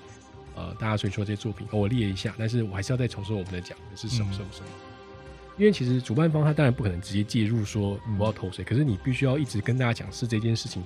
[0.55, 4.67] 呃，大家选出这些作品，我列一下。”但是我还是要再重申我们的奖是什么什么什么。
[5.59, 10.83] 因为其实主办方他当然不可能直接介入说我要投谁，嗯、可是你必须要一直跟大家讲是这件事情，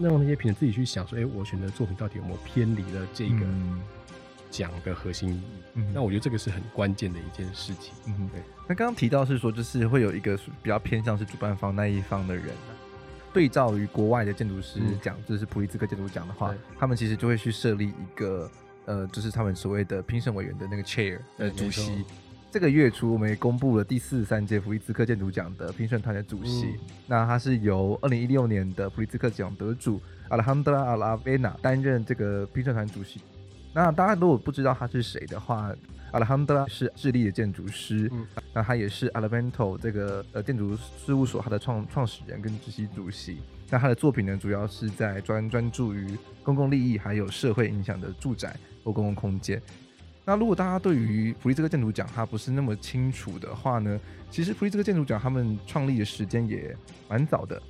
[0.00, 3.44] 让那些评审自己去想说，哎，我选的作品到底有没有偏离了这个
[4.52, 5.42] 奖的核心意义？
[5.74, 7.92] 嗯、那我觉得这个是很关键的一件事情。
[8.06, 8.42] 嗯，对。
[8.68, 12.46] 那刚刚提到是说，就是会有一个比较偏向是主办方那一方的人，
[13.32, 18.50] 对照于国外的建筑师奖，嗯、就是普利兹克建筑奖的话，他们其实就会去设立一个
[18.84, 22.04] 呃，就是他们所谓的评审委员的那个 chair 呃主席。
[22.50, 29.98] 这个月初我们也公布了第四十三届普利兹克建筑奖的评审团的主席，嗯、那他是由二零一六年的普利兹克奖得主
[30.28, 33.22] 阿拉罕德拉阿拉维纳担任这个评审团主席。
[33.72, 35.74] 那大家如果不知道他是谁的话，
[36.12, 43.38] 阿拉罕德拉是智利的建筑师，嗯、那他也是 Alavento 这个呃建筑事务所他的创创始人跟执行主席。
[43.70, 48.54] 那他的作品呢，主要是在专专注于公共利益还有社会影响的住宅
[48.84, 49.60] 或公共空间。
[50.26, 53.98] 那如果大家对于普利这个建筑奖它不是那么清楚的话呢，
[54.30, 56.76] 其实普利这个建筑奖他们创立的时间也
[57.08, 57.60] 蛮早的，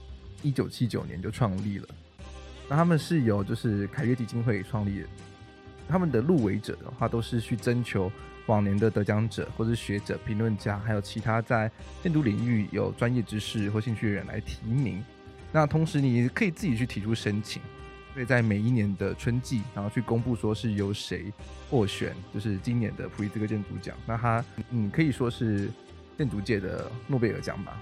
[0.43, 1.87] 一九七九年就创立了。
[2.69, 5.07] 那他们是由就是凯悦基金会创立的。
[5.93, 8.11] 他们的入围者的话，都是去征求
[8.47, 11.71] 往年的得奖者，或是学者、评论家，还有其他在
[12.03, 15.05] 建筑领域有专业知识或兴趣的人来提名。
[15.53, 17.61] 那同时，你可以自己去提出申请，
[18.15, 21.31] 所以在每一年的春季，然后去公布说是由谁
[21.69, 23.95] 获选，就是今年的普利兹克建筑奖。
[24.07, 25.71] 那他嗯，可以说是
[26.17, 27.79] 建筑界的诺贝尔奖吧。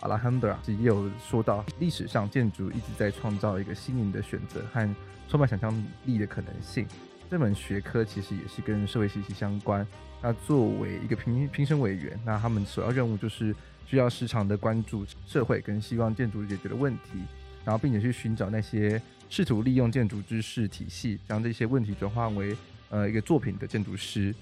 [0.00, 4.94] 阿拉汉德拉也有说到，历史上建筑一直在创造一个新颖的选择和
[5.26, 5.72] 充满想象
[6.04, 6.86] 力的可能性。
[7.30, 9.86] 这门学科其实也是跟社会息息相关。
[10.22, 13.54] 那作为一个评评审委员，那他们首要任务就是
[13.86, 17.20] 需要时常的关注社会跟希望建筑解决的问题，
[17.64, 22.56] 然后并且去寻找那些试图利用建筑知识体系将这些问题转化为
[22.88, 24.34] 呃一个作品的建筑师。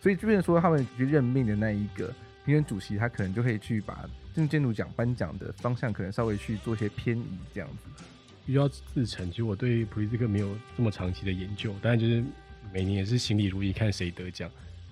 [0.00, 2.12] 所以，就变说他们去任命的那一个
[2.44, 8.04] 评审主席，他可能就可以去把建建筑奖颁奖的方向可能稍微去做一些偏移，这样子。
[8.44, 12.22] 比较自成，其实我对普利兹克没有这么长期的研究，当然就是
[12.72, 14.50] 每年也是心里如意，看谁得奖。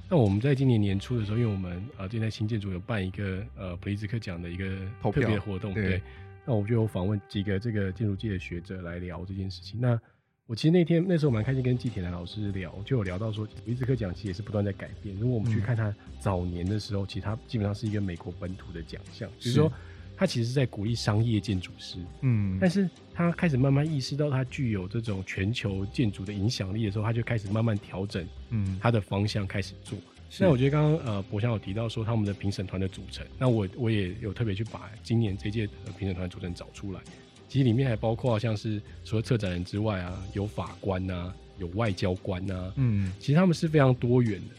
[0.08, 6.02] 那我们在今年年初的时候，因为我们呃现在新建筑有办一个呃普利兹克奖的一个特别活动，对，对，
[6.44, 9.80] 那我就有访问几个这个建筑界的学者来聊这件事情。
[9.80, 10.00] 那
[10.46, 15.14] 我其实那天那时候蛮开心，跟季铁男老师聊，就有聊到说普利兹克奖其实也是不断在改变。
[15.20, 19.72] 如果我们去看他早年的时候，嗯、其实他基本上是一个美国本土的奖项，就是说。
[20.20, 29.98] 他其实是在鼓励商业建筑师，嗯，但是他开始慢慢意识到他具有这种全球建筑的影响力的时候，他就开始慢慢调整，嗯，他的方向开始做。
[30.38, 37.00] 那我觉得刚刚呃，博翔有提到说他们的评审团的组成，那我我也有特别去把今年这届的评审团组成找出来。
[37.48, 44.54] 其实里面还包括像是除了策展人之外啊，有法官呐、啊，有外交官呐、啊，嗯，其实他们是非常多元的。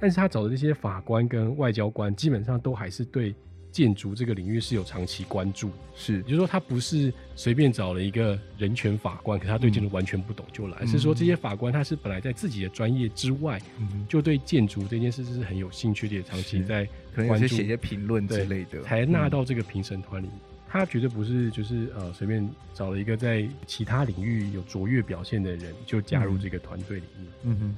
[0.00, 3.32] 但是他找的这些法官跟外交官，基本上都还是对。
[3.74, 20.28] 建筑这个领域是有长期关注，是，也就是说他不是随便找了一个人权法官，可他对建筑完全不懂就来，嗯、是说这些法官他是本来在自己的专业之外，嗯、就对建筑这件事是很有兴趣的，也长期在可能有些写一些评论之类的，才纳到这个评审团里。
[20.28, 27.32] 嗯、他绝对不是就是呃随便找了一个在其他领域有卓越表现的人就加入这个团队里面。
[27.42, 27.76] 嗯哼，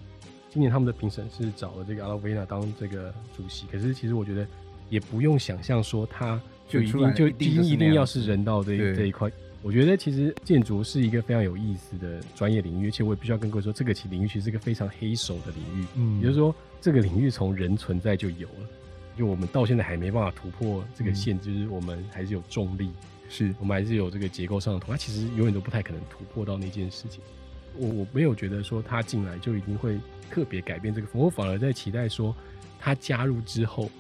[0.51, 4.47] 今年他们的评审是找了这个阿拉维纳当这个主席，可是其实我觉得。
[4.89, 9.31] 也不用想象说它就一定就一定一定要是人道这一这一块。
[9.63, 15.87] 我觉得其实建筑是一个非常有意思的专业领域，而且我也必须要跟各位说，这个其领域其实是一个非常黑手的领域。
[15.97, 18.69] 嗯，也就是说，这个领域从人存在就有了，
[19.19, 22.91] 就我们到现在还没办法突破这个线，就是我们还是有重力，
[23.29, 27.21] 是我们还是有这个结构上的同，它其实永远都不太可能突破到那件事情。
[27.77, 29.99] 我我没有觉得说他进来就一定会
[30.31, 32.33] 特别改变这个，我反而在期待说
[32.79, 33.91] 他加入之后。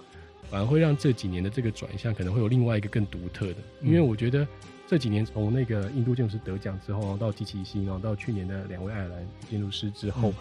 [0.51, 4.47] 反而会让这几年的这个转向可能会有另外一个更独特的，因为我觉得
[4.87, 10.33] 这几年从那个印度建筑师得奖之后，到吉奇新，然后到去年的两位爱尔兰建筑师之后，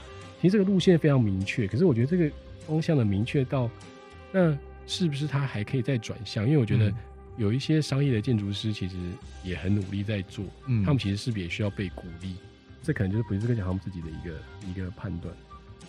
[0.42, 1.68] 其实这个路线非常明确。
[1.68, 2.32] 可是我觉得这个
[2.68, 3.70] 方向的明确到，
[4.32, 6.46] 那是不是他还可以再转向？
[6.46, 6.94] 因为我觉得
[7.38, 8.96] 有一些商业的建筑师其实
[9.44, 12.36] 也很努力在做，嗯，他们其实是不是也需要被鼓励？
[12.84, 14.40] 这可能就是普利兹克奖他们自己的一个
[14.70, 15.34] 一个判断。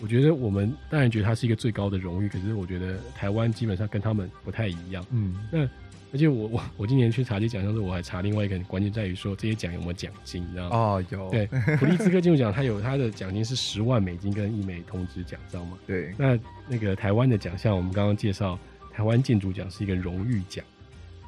[0.01, 5.05] 我觉得我们当然觉得它是一个最高的荣誉，可是我觉得台湾基本上跟他们不太一样。
[5.11, 5.69] 嗯，那
[6.13, 10.77] 而且我我我今年去查这些奖项时，我还查另外一个关键在于说这些奖有没有奖金，你知道吗？
[10.77, 11.31] 哦，有。
[11.31, 11.47] 对，
[11.79, 15.77] 普利兹克建筑奖它有它的奖金是十万美金跟一枚通知奖，知道吗？
[15.87, 16.15] 对。
[16.17, 16.39] 那
[16.69, 18.59] 那个台湾的奖项，我们刚刚介绍，
[18.93, 20.65] 台湾建筑奖是一个荣誉奖，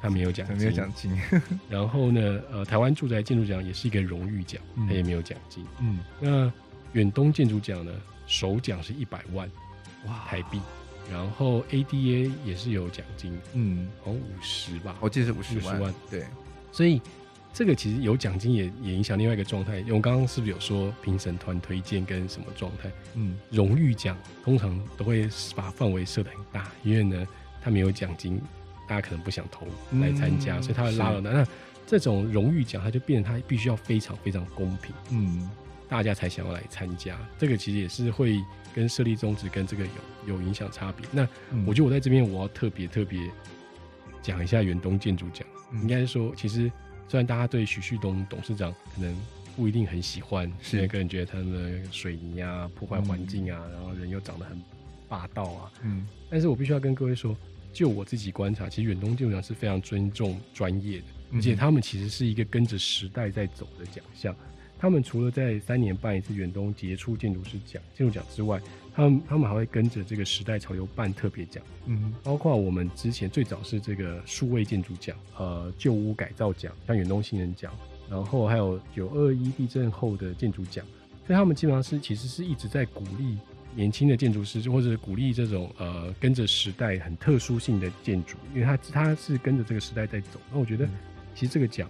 [0.01, 1.11] 它没有奖金，没有奖金。
[1.69, 5.65] 然后呢，呃，台湾住宅建筑奖也是一个荣誉奖，它也没有奖金。
[5.81, 5.99] 嗯。
[6.19, 6.51] 那
[6.93, 7.91] 远东建筑奖呢？
[8.29, 9.49] 首奖是一百万
[10.05, 10.61] 哇台币，
[11.11, 16.23] 然后 ADA 也是有奖金，嗯，好五十吧，我记得是五十万，对，
[16.71, 17.01] 所以
[17.51, 19.79] 这个其实有奖金也也影响另外一个状态。
[19.79, 22.91] 因为我刚刚是不是有说评审团推荐跟什么状态？
[23.15, 27.27] 嗯，荣誉奖通常都会把范围设得很大，因为呢，
[27.61, 28.39] 他没有奖金，
[28.87, 29.67] 大家可能不想投
[29.99, 31.31] 来参加，嗯、所以他会拉到那。
[31.31, 31.47] 是那
[31.87, 35.49] 这种荣誉奖，它就变成它必须要非常非常公平，嗯。
[35.89, 37.17] 大家才想要来参加。
[37.37, 38.39] 这个其实也是会
[38.73, 41.05] 跟设立宗旨跟这个有有影响差别。
[41.11, 41.27] 那
[41.65, 43.29] 我觉得我在这边我要特别特别
[44.21, 45.45] 讲一下远东建筑奖，
[45.81, 46.71] 应该是说，其实
[47.07, 49.13] 虽然大家对徐旭东董事长可能
[49.55, 54.61] 不一定很喜欢，是个人觉得他们的水泥啊破坏环境啊，然后人又长得很
[55.07, 57.35] 霸道啊，嗯，但是我必须要跟各位说。
[57.71, 64.35] 就我自己观察，其实远东建筑奖是非常尊重专业的，而且他们其实是一个跟着时代在走的奖项。
[64.79, 68.59] 他们除了在三年办一次远东杰出建筑师奖、建筑奖之外，
[68.95, 71.63] 他们他们还会跟着这个时代潮流办特别奖。
[71.85, 77.73] 嗯，包括我们之前最早是这个数位建筑奖，呃，旧屋改造奖，像远东新人奖，
[78.09, 80.85] 然后还有九二一地震后的建筑奖。
[81.27, 83.37] 所以他们基本上是其实是一直在鼓励。
[83.75, 90.39] 年轻的建筑师，或者鼓励这种呃跟着时代很特殊性的建筑，因为他他是跟着这个时代在走。
[90.51, 90.89] 那我觉得，
[91.35, 91.87] 其实这个奖，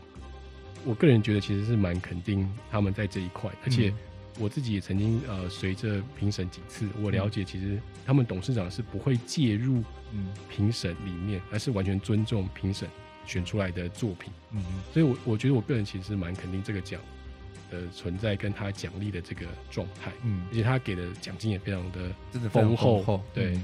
[0.85, 3.51] 我个人觉得其实是蛮肯定他们在这一块。
[3.63, 3.93] 而且
[4.39, 12.87] 我自己也曾经呃随着评审几次，我了解其实他们董事长是不会介入嗯评审里面，而是完全尊重评审
[13.25, 14.31] 选出来的作品。
[14.51, 14.63] 嗯，
[14.93, 16.99] 所以我我觉得我个人其实是蛮肯定这个奖
[17.69, 23.53] 的存在跟他奖励的这个状态，嗯，而且他给的奖金也非常的真的丰厚，对。
[23.55, 23.63] 嗯、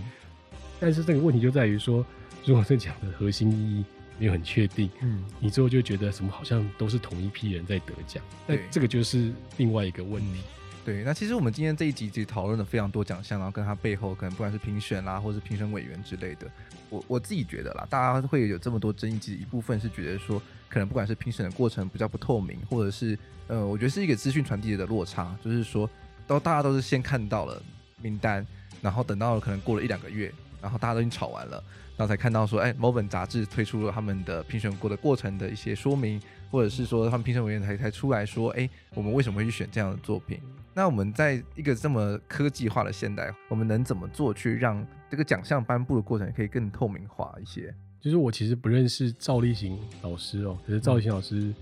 [0.80, 2.06] 但是这个问题就在于说，
[2.46, 3.86] 如果这奖的核心意义
[4.18, 10.40] 没有很确定，嗯，你最后就觉得什么好像都是同一批人在得奖，那这个就是另外一个问题。
[10.40, 16.50] 嗯、对，那其实我们今天这一集其实讨论了非常多奖项，然后跟他背后可能不管是评选啦，或是评审委员之类的，
[16.90, 25.90] 我我自己觉得啦，大家会有这么多争议，其实一部分是觉得说，可能不管是评审的过程比较不透明，或者是呃，我觉得是一个资讯传递的落差，就是说，
[26.26, 27.62] 都大家都是先看到了
[28.02, 28.46] 名单，
[28.82, 31.64] 然后等到了可能过了一两个月，然后大家都已经吵完了，
[31.98, 36.22] 然后才看到说，哎，某本杂志推出了他们的评选过的过程的一些说明，
[36.52, 40.40] 或者是说他们评审委员才才出来说，哎，我们为什么会去选这样的作品？
[40.74, 47.74] 那我们在一个这么科技化的现代，我们能怎么做去让这个奖项颁布的过程可以更透明化一些？
[48.02, 51.54] 就是我其实不认识赵立行老师哦，可是赵立行老师。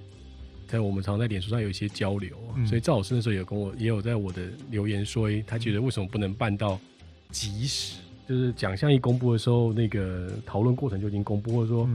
[0.65, 6.79] 在我们常在脸书上有一些交流，嗯、所以赵老师那时候有跟我，也有在我的留言说，他觉得为什么不能办到
[7.29, 11.89] 即时，就是奖项一公布的时候，那个讨论过程就已经公布，或者说，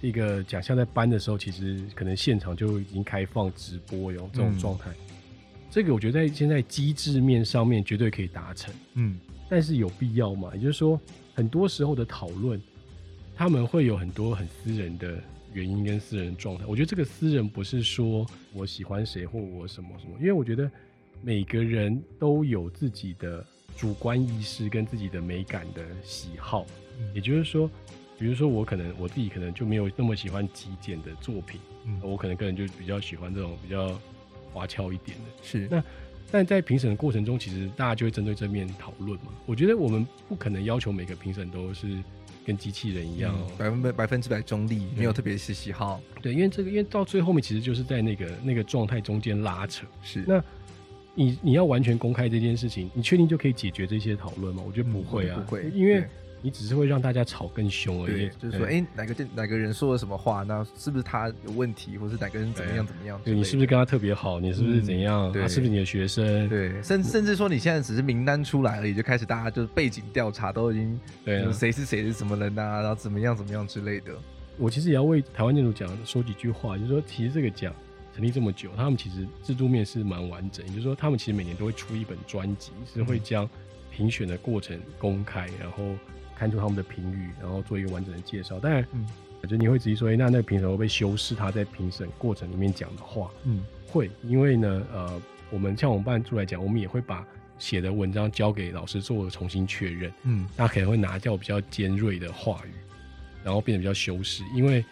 [0.00, 4.90] 这个奖项在颁的时候，其实可能现场就已经开放直播有这种状态。
[4.90, 5.14] 嗯、
[5.70, 9.18] 这个我觉得在现在机制面上面绝对可以达成，嗯，
[9.48, 10.50] 但是有必要吗？
[10.54, 11.00] 也就是说，
[11.34, 12.60] 很多时候的讨论，
[13.34, 15.18] 他们会有很多很私人的。
[15.54, 20.70] 原因跟私人状态，我觉得这个私人不是说我喜欢谁或我什么什么，因为我觉得
[21.20, 23.44] 每个人都有自己的
[23.76, 26.66] 主观意识跟自己的美感的喜好，
[27.14, 27.70] 也就是说，
[28.18, 33.98] 比如说我可能我自己可能就没有那么喜欢极简的作品，嗯我可能个人就比较喜欢这种比较
[34.52, 35.24] 花俏一点的。
[35.42, 35.82] 是那，
[36.30, 39.32] 但在评审的过程中，其实大家就会针对这面讨论嘛。
[39.46, 42.02] 我觉得我们不可能要求每个评审都是。
[42.44, 46.00] 跟机器人一样，百分百百分之百中立，没有特别是喜好。
[46.20, 49.86] 对，因为这个，因为到最后面其实就是在那个那个状态中间拉扯。
[50.02, 50.42] 是，那
[51.14, 54.62] 你你要完全公开这件事情，你确定就可以解决这些讨论吗？
[54.66, 56.04] 我觉得不会啊，嗯、不会，因为。
[56.44, 63.20] 你只是会让大家吵更凶而已，就是说，哎、欸，哪个哪个人说了什么话，那是不是他有问题，或是哪个人怎么样怎么样？
[63.24, 64.40] 对，你是不是跟他特别好？
[64.40, 65.30] 你是不是怎样？
[65.30, 66.48] 嗯、对，是不是你的学生？
[66.48, 74.10] 对，甚甚至说你现在只是名单出来了，也就开始大家就是背景调查，都已经对，谁是谁是什么人啊，然后怎么样怎么样之类的。
[74.58, 77.72] 我其实也要为台湾建筑奖说几句话，就是说，其实这个奖
[78.14, 83.48] 成立这么久，他们其实制度面是蛮完整，也就是说，他们其实每年都会出一本专辑，是会将
[83.90, 85.94] 评选的过程公开，然后。
[86.34, 88.58] 看出他们的评语，然后做一个完整的介绍。
[88.58, 89.06] 当然，嗯，
[89.40, 93.30] 我觉得你会直接说，哎，那那个评审会不会修饰他在评审过程里面讲的话？
[93.44, 97.24] 嗯，会，因为呢，呃，我们像我们办处来讲，我们也会把
[97.60, 100.12] 写的文章交给老师做重新确认。
[100.24, 102.72] 嗯，他可能会拿掉比较尖锐的话语，
[103.44, 104.42] 然后变得比较修饰。
[104.52, 104.84] 因为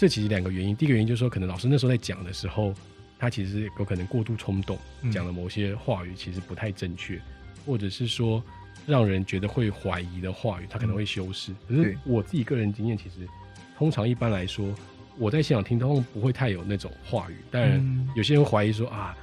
[0.00, 2.72] 这其实两个原因，第一个原因就是说，可能老师那时候在讲的时候，
[3.18, 4.78] 他其实有可能过度冲动，
[5.12, 7.20] 讲了某些话语其实不太正确，
[7.66, 8.42] 或者是说。
[8.86, 11.52] 让人觉得会怀疑的话语，他可能会修饰。
[11.68, 13.28] 可是我自己个人经验，其实
[13.76, 14.74] 通常一般来说，
[15.18, 17.36] 我在现场听，通常不会太有那种话语。
[17.50, 19.14] 当然，有些人怀疑说啊，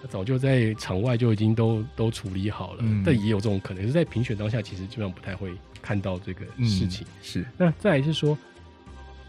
[0.00, 2.84] 他早就在场外就已经都都处理好了。
[3.04, 5.52] 但也有这种可能，是在评选当下，其实基本上不太会
[5.82, 7.04] 看到这个事情。
[7.20, 7.44] 是。
[7.58, 8.38] 那再来是说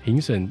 [0.06, 0.47] 评审。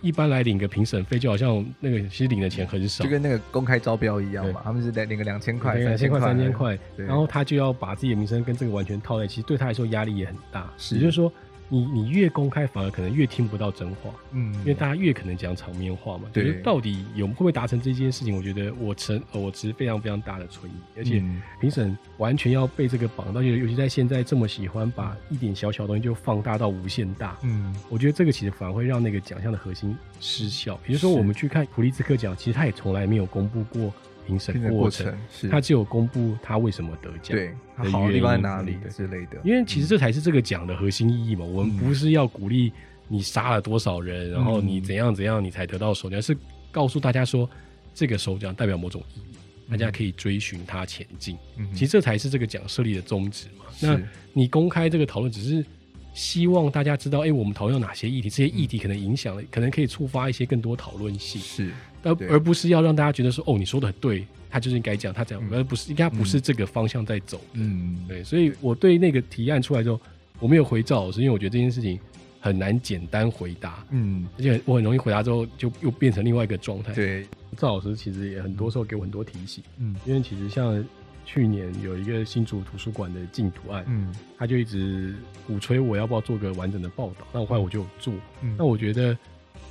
[0.00, 4.60] 一般来领个评审费，就好像那个其实领的钱很少，就跟那个公开招标一样嘛。
[4.62, 10.72] 他们是得领个两千块、两千块、三千块，然后他就要把自己的名声跟这个完全套在，一起对他来说压力也很大。
[10.76, 11.32] 是，也就是说，
[11.68, 16.24] 你你越公开，反而可能越听不到真话，嗯，因为大家越可能讲场面话嘛。
[16.32, 18.36] 对，就是到底有会不会达成这件事情？
[18.36, 21.22] 我觉得我持我持非常非常大的存疑，而且
[21.60, 30.78] 评审完全要被这个绑到，尤其在现在这么喜欢把一点小小东西就放大到无限大，嗯，我觉得这个其实反而会让那个奖项的核心失效。
[30.86, 33.92] 也就是说，我们去看普利兹克奖，其实他也从来没有公布过。
[34.28, 39.38] 评审过程，是他只有公布他为什么得奖，对，他好的地方在哪里之类的。
[39.42, 41.44] 因为其实这才是这个奖的核心意义嘛。
[41.44, 42.70] 我们不是要鼓励
[43.08, 46.36] 你杀了多少人，然后你怎样怎样你才得到首奖，而是
[46.70, 47.48] 告诉大家说
[47.94, 51.38] 这个首奖代表某种意义，大家可以追寻它前进。
[51.72, 53.64] 其实这才是这个奖设立的宗旨嘛。
[53.80, 53.98] 那
[54.34, 55.64] 你公开这个讨论，只是
[56.12, 61.40] 希望大家知道，哎，我们讨论哪些议题，这些议题可能影响了，可能可以触发一些更多讨论性。
[61.40, 61.70] 是。
[62.02, 67.40] 而而不是要让大家觉得说，哦，你说的很对，他就是应该讲，他这样，而不是应该不是这个方向在走。
[67.54, 70.00] 嗯，对，所以我对那个提案出来之后，
[70.38, 71.98] 我没有回赵老师，因为我觉得这件事情
[72.40, 73.84] 很难简单回答。
[73.90, 76.92] 嗯，而且我很容易回答之后就又变成另外一个状态。
[76.94, 77.26] 对，
[77.56, 79.62] 赵老师其实也很多时候给我很多提醒。
[79.78, 80.82] 嗯，因为其实像
[81.26, 85.14] 去年有一个新竹图书馆的竞图案，嗯，他就一直
[85.46, 88.14] 鼓吹我要不要做个完整的报道，那我后来我就有做。
[88.40, 89.18] 嗯，那我觉得。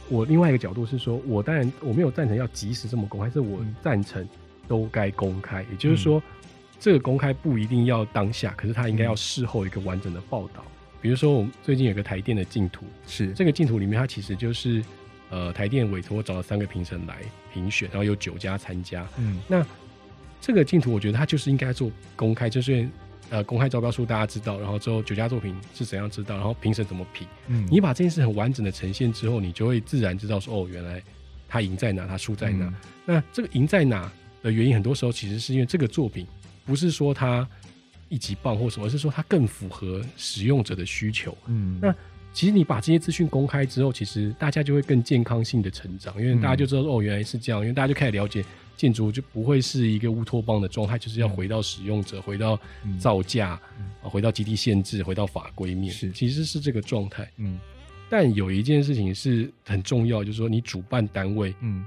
[0.10, 4.28] 我另外一个角度是说，我当然我没有赞成要及时这么公开，是我赞成
[4.68, 5.66] 都该公开。
[5.70, 6.22] 也就是说，
[6.80, 10.64] 这个公开不一定要当下，可是它应该要事后一个完整的报道。
[11.02, 14.84] 比如说，我们最近有个台电的净土，是这个净土里面，它其实就是
[15.30, 17.18] 呃台电委托找了三个评审来
[17.54, 19.08] 评选，然后有九家参加。
[19.18, 19.66] 嗯，那
[20.40, 22.88] 这个净土我觉得它就是应该做公开，就是。
[23.30, 27.28] 呃，公开招标书大家知道，然后之后九家作品是怎样知道，然后评审怎么评。
[27.48, 31.02] 嗯，你把这件事很完整的呈现之后，你就会自然知道说，哦，原来
[31.48, 32.66] 他赢在哪，他输在哪。
[32.66, 32.76] 嗯、
[33.06, 34.10] 那这个赢在哪
[34.42, 36.26] 的原因，很多时候其实是因为这个作品
[36.66, 37.48] 不是说它
[38.08, 41.38] 一级棒或什么，而是说它更符合使用者的需求。
[41.48, 41.94] 嗯，那
[42.34, 48.46] 其实你把这些资讯公开之后，其实大家就会更健康性的成长，因为大家就知道说，哦，原来是这样，因为大家就开始了解。
[48.78, 52.60] 建筑就不会是一个乌托邦的状态，就是要回到使用者，嗯、回到
[53.00, 53.60] 造价，
[54.02, 57.28] 回到基地限制，回到法规面，是其实是这个状态。
[57.38, 57.60] 嗯，
[58.08, 61.84] 但有一件事情是很重要，就是说你主办单位，嗯，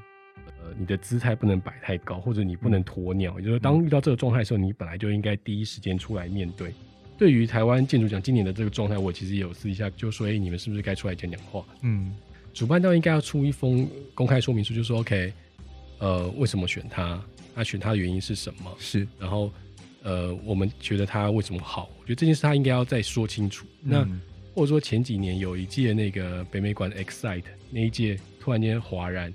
[0.47, 3.38] 呃，你的姿态不能摆太高，或者你不能鸵鸟。
[3.38, 6.74] 就是说，当遇到这个状态的时候，你本来就应该第一时间出来面对。
[7.16, 12.12] 对于台湾建筑奖今年的这个状态，我其实也有私底下就说：“哎、欸，你们是不是该出来讲讲话？”嗯，
[12.53, 15.32] 主办单位应该要出一封公开说明书，就说：“OK。”
[16.01, 17.22] 呃，为什么选他？
[17.55, 18.74] 他选他的原因是什么？
[18.78, 19.53] 是，然后，
[20.03, 21.90] 呃，我们觉得他为什么好？
[22.01, 23.66] 我觉得这件事他应该要再说清楚。
[23.82, 24.09] 嗯、那
[24.55, 29.34] 或者说前几年有一届那个北美馆 Excite 那一届，突然间哗然，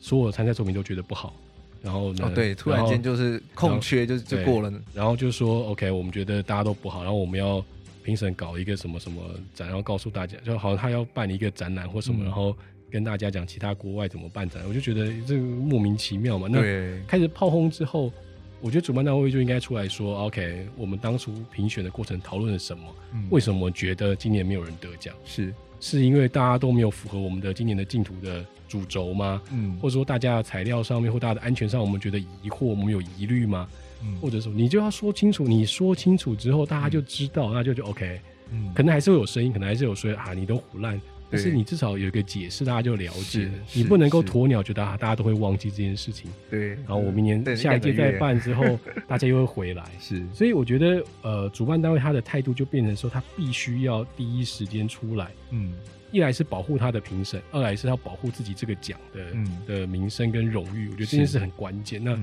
[0.00, 1.34] 所有参赛作品都觉得不好，
[1.82, 2.26] 然后呢？
[2.26, 4.72] 哦，对，突然间就是空缺就，就就过了。
[4.94, 7.62] 然后就说 OK，我们觉得大家都不好，然后我们要
[8.02, 9.20] 评审搞一个什么什么
[9.52, 12.56] 展，然后告诉大家，就好像他要办一个展览或什么，嗯、然后。
[12.90, 16.48] 跟大家讲其他国外怎么办展，我就觉得这个莫名其妙嘛。
[16.50, 16.60] 那
[17.06, 18.12] 开始炮轰之后，
[18.60, 22.84] 我觉得主办单位就应该出来说：“OK，我们当初评选的过程讨论了什么？
[23.12, 25.14] 嗯、为什么觉得今年没有人得奖？
[25.24, 29.40] 是是因为大家都没有符合我们的今年的净土的主轴吗？
[29.52, 33.68] 嗯，或者说大家的材料上面或大家的安全上，我们觉得疑惑，我们有疑虑吗？
[34.02, 38.20] 嗯，或者说你就要说清楚，你说清楚之后，大家就知道，嗯、那就就 OK。
[38.50, 41.00] 嗯，可能还是会有声音，可能还是有说啊，你都胡烂。”
[41.30, 43.50] 但是你至少有一个解释，大家就了解。
[43.74, 46.30] 你不能够鸵鸟，觉得啊大家都会忘记这件事情。
[46.50, 46.68] 对。
[46.68, 48.64] 然后我明年下一届再办之后，
[49.06, 49.84] 大家又会回来。
[50.00, 50.24] 是。
[50.32, 55.30] 所以我觉得，呃，主办单位他的态度就变成说，他必须要第一时间出来。
[55.50, 55.74] 嗯。
[56.10, 60.88] 一来是保护他的评审，二来是要保护自己这个奖的的名声跟荣誉。
[60.88, 62.02] 我觉得这件事很关键。
[62.02, 62.18] 那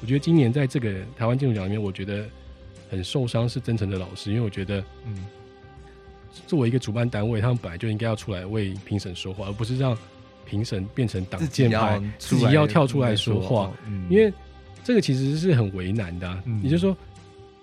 [0.00, 2.28] 我觉得今年在这个台湾建筑奖里面，我觉得
[2.90, 5.24] 很受伤是真诚的老师，因为我觉得，嗯。
[6.46, 9.96] 作为一个主办单位，他们本来就应该要出来为评审说话，而不是让
[10.44, 13.72] 评审变成挡箭牌，自己要跳出来说话。
[13.86, 14.32] 嗯，因为
[14.84, 16.42] 这个其实是很为难的啊。
[16.46, 16.96] 嗯，也就是说，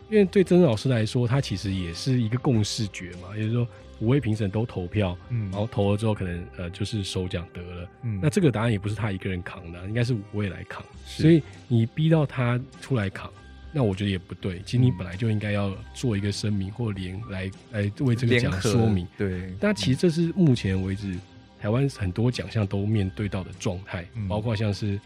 [0.09, 3.67] 因为对曾老师来说，他其实也是一个共识决嘛，也就是说
[3.99, 7.89] 五位评审都投票，嗯，然后投了之后，可能呃就是首奖得了。
[8.03, 10.83] 嗯，那这个答案也不是他一个人扛的，应该是五位来扛。
[11.05, 13.31] 所以你逼到他出来扛。
[13.77, 19.05] 那我觉得也不对，其实你本来就应该要做一个声明或联来来为这个奖说明。
[19.17, 21.13] 对，但其实这是目前为止
[21.59, 24.97] 台湾很多奖项都面对到的状态，嗯、包括像是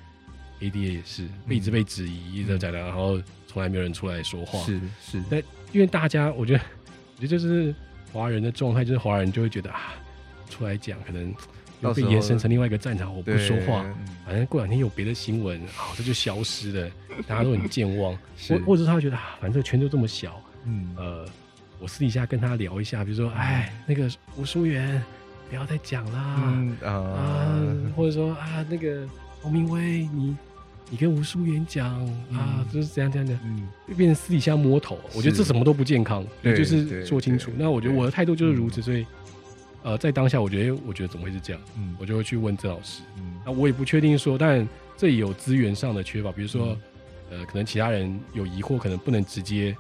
[0.60, 4.64] ADA 也是被一直被质疑，一直在讲，然后从来没有人出来说话。
[4.64, 5.42] 是是，但
[5.72, 6.64] 因为大家，我觉得，
[7.16, 7.74] 我觉得就是
[8.14, 9.96] 华人的状态，就是华人就会觉得啊，
[10.48, 11.34] 出来讲可能。
[11.82, 13.86] 要被延伸成另外一个战场，我不说话，
[14.26, 16.92] 反正过两天有别的新闻，好，这就消失了，
[17.26, 18.14] 大家都很健忘，
[18.50, 21.26] 或或者是他觉得啊，反正这个圈就这么小，嗯，呃，
[21.80, 25.02] 我私底下跟他聊一下，比如说，哎，那个吴淑媛，
[25.50, 27.62] 不要再讲啦，嗯啊，啊，
[27.96, 29.08] 或者说啊，那个
[29.42, 30.36] 洪明威，你
[30.90, 37.52] 你跟吴淑媛讲啊，就是怎样怎样的，嗯，就变成私底下摸头，我觉得这什么都不健康，对，就是说清楚。
[37.58, 39.06] 那我觉得我的态度就是如此，所以。
[39.82, 41.62] 呃，在当下，我觉得，我觉得怎么会是这样？
[41.78, 43.02] 嗯，我就会去问郑老师。
[43.18, 44.68] 嗯，那我也不确定说，但
[44.98, 46.78] 这也有资源上的缺乏，比如说，
[47.30, 49.76] 呃，可能其他人有疑惑，可能不能直接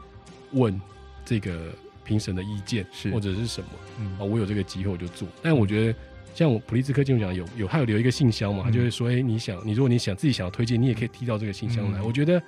[0.54, 0.80] 问
[1.26, 1.74] 这个
[2.06, 3.70] 评审的意见，是或者是什么？
[4.00, 5.28] 嗯，啊，我有这个机会我就做。
[5.41, 5.95] 但我觉得，
[6.34, 12.02] 像我普利兹克金钟奖有有，他有留一个信箱嘛，他就会说，哎、欸，你想，你如果你想自己想要推荐，你也可以提到这个信箱来。
[12.02, 12.41] 我觉得，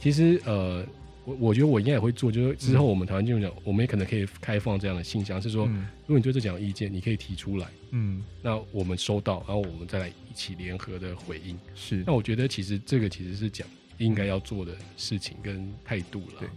[0.00, 0.84] 其实，呃。
[1.24, 11.56] 我我觉得我应该也会做，就是之后我们台湾金融奖，我们也可能可以开放这样的信箱，是说，如果你对这奖有意见，你可以提出来，嗯，那我们收到，然后我们再来一起联合的回应。
[11.76, 13.68] 是，那我觉得其实这个其实是讲
[13.98, 16.40] 应该要做的事情跟态度了。
[16.40, 16.48] 对，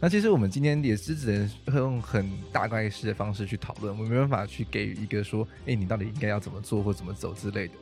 [0.00, 7.74] 那其实我们今天也是只能用很大概式的方式去讨论，我们没办法去给予一个说，哎，你到底应该要怎么做或怎么走之类的。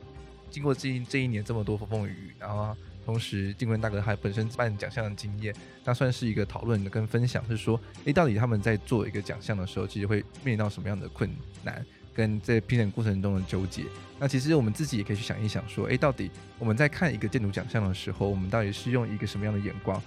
[0.51, 2.77] 经过这一这一年这么多风风雨雨，然后。
[3.07, 5.55] 同时，进坤大哥他本身办奖项的经验，
[5.85, 11.33] 那算是一个讨论跟分享，是说，诶，到底他们在做一个奖项的时候，其实会面临到什么样的困
[11.63, 13.85] 难，跟在评审过程中的纠结。
[14.19, 16.29] 那其实我们自己也可以去想一想，说，诶，到底
[16.59, 20.03] 我们在看一个建筑奖项的时候，我们到底是用一个什么样的眼光？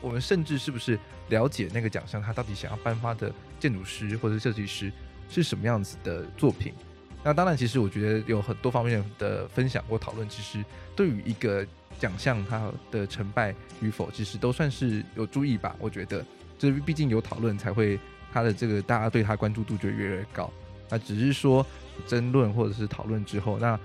[0.00, 4.92] 我们甚至是不是了解那个奖项，他到底想要颁发的建筑师或者设计师
[5.28, 6.74] 是什么样子的作品？
[7.22, 10.64] 那当然，其实我觉得有很多方面的分享或讨论，其实
[10.96, 11.64] 对于一个。
[11.98, 15.74] 奖项它的成败与否，其实都算是有注意吧。
[15.78, 16.24] 我觉得，
[16.58, 17.98] 就是毕竟有讨论，才会
[18.32, 20.50] 他的这个大家对他关注度就越来越高。
[20.88, 21.64] 那只是说
[22.06, 23.78] 争论或者是讨论之后，那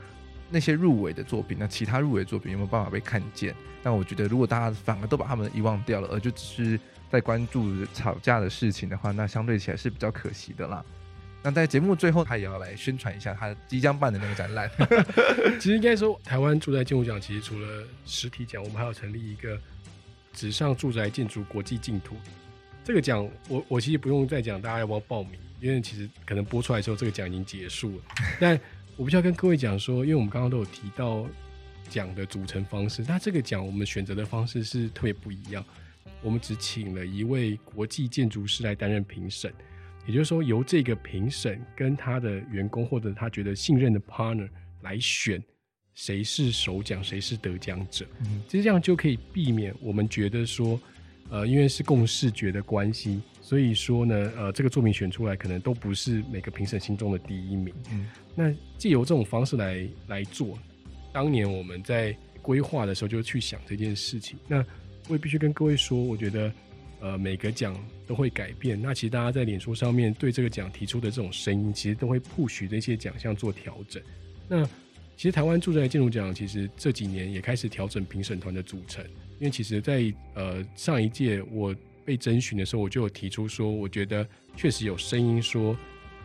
[0.49, 3.55] 那些入围的作品，那其他入围作品有没有办法被看见？
[3.84, 6.80] 那我觉得，如果大家反而都把他们遗忘掉了，而就只是
[7.10, 10.84] 在关注吵架的事情的话，那相对起来是比较可惜的啦。
[11.47, 14.69] 那在节目最后，他也要来宣传一下他即将办的那个展览。
[15.57, 19.57] 其实应该说，台湾住宅建筑奖其实除了实体奖，我们还要成立一个
[20.33, 22.17] 纸上住宅建筑国际净土。
[22.83, 25.39] 这个奖，我我其实不用再讲，大家要不要报名？
[25.61, 28.03] 因为其实可能播出来之后，这个奖已经结束了。
[28.41, 28.59] 但
[28.97, 31.25] 我必须要跟各位讲说，因为我们刚刚都有提到
[31.87, 35.63] 奖的组成方式，那这个奖我们选择的方式是特别不一样。
[36.21, 39.49] 我们只请了一位国际建筑师来担任评审。
[40.08, 44.47] 也就是说，由这个评审跟他的员工或者他觉得信任的 partner
[44.82, 45.43] 来选
[45.93, 48.08] 谁是首奖，谁是得奖者。
[48.22, 50.80] 嗯，其实这样就可以避免我们觉得说，
[51.30, 57.74] 呃，因为是共视觉的关系，所以说呢，呃，这个作品选出来可能都不是每个评审心中的第一名。
[57.91, 60.58] 嗯，那借由这种方式来来做，
[61.12, 64.39] 当年我们在规划的时候就去想这件事情。
[64.47, 64.64] 那
[65.10, 66.49] 我也必须跟各位说，我觉得。
[66.99, 68.81] 呃，每个奖都会改变。
[68.81, 74.01] 那其实大家在脸书上面对这个奖提出的这种声音，其实都会 push 这些奖项做调整。
[74.47, 74.65] 那
[75.15, 79.03] 其实台湾住宅建筑奖其实这几年也开始调整评审团的组成，
[79.39, 81.75] 因为其实在呃上一届我
[82.05, 85.75] 被征询的时候，我就有提出说，我觉得确实有声音说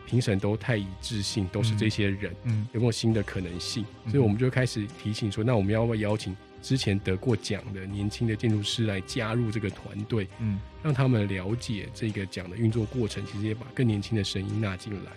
[0.05, 3.85] 评审都太一致性，都是这些人，嗯，有没有新的可能性？
[4.07, 6.35] 所以我们就开始提醒说，那我们要不要邀请？
[6.63, 15.11] 之前得过奖的年轻的建筑师来加入这个团队，嗯，让他们了解这个奖的运作过程，其实也把更年轻的声音纳进来。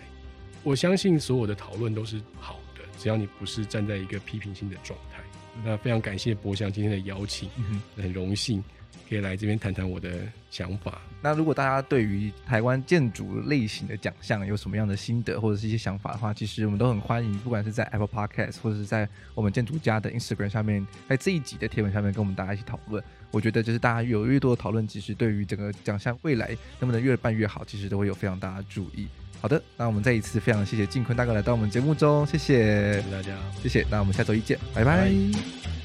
[0.63, 5.23] 我相信所有的讨论都是好的，只要你不是站在一个批评性的状态。
[5.63, 8.63] 那非常感谢博翔今天的邀请，嗯，很荣幸。
[9.07, 10.09] 可以来这边谈谈我的
[10.49, 11.01] 想法。
[11.21, 23.03] 那如果大家对于台湾建筑类型的奖项有什么样的心得或者是一些想法的话，其实我们都很欢迎，不管是在 Apple Podcast 或者是在我们建筑家的 Instagram 上面，在这一集的贴文下面跟我们大家一起讨论。
[23.31, 26.49] 我觉得就是大家有越多的讨论，其实对于整个奖项未来
[26.79, 29.07] 能不能越办越好，其实都会有非常大的注意。
[29.39, 33.85] 好的，那我们再一次非常谢谢静坤大哥来到我们节目中，谢谢，谢谢大家，谢谢。
[33.91, 34.97] 那我们下周一见，拜拜。
[34.97, 35.76] 拜拜。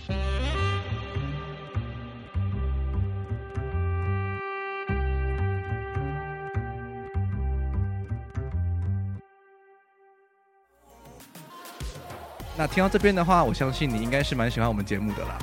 [12.62, 15.36] 那听到这边的话，我相信你应该是蛮喜欢我们节目的啦。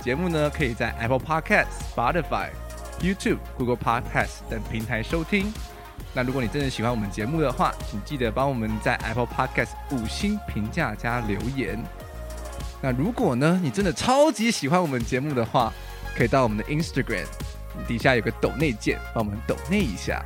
[0.00, 2.50] 节目呢，可以在 Apple Podcast、Spotify、
[3.00, 5.52] YouTube、Google Podcast 等平台收听。
[6.14, 11.76] 那如果你真的喜欢我们节目的话，请记得帮我们在 Apple Podcast 五星评价加留言。
[12.80, 15.72] 那如果呢，你真的超级喜欢我们节目的话，
[16.16, 17.24] 可以到我们的 Instagram
[17.88, 20.22] 底下有个抖内键，帮我们抖内一下。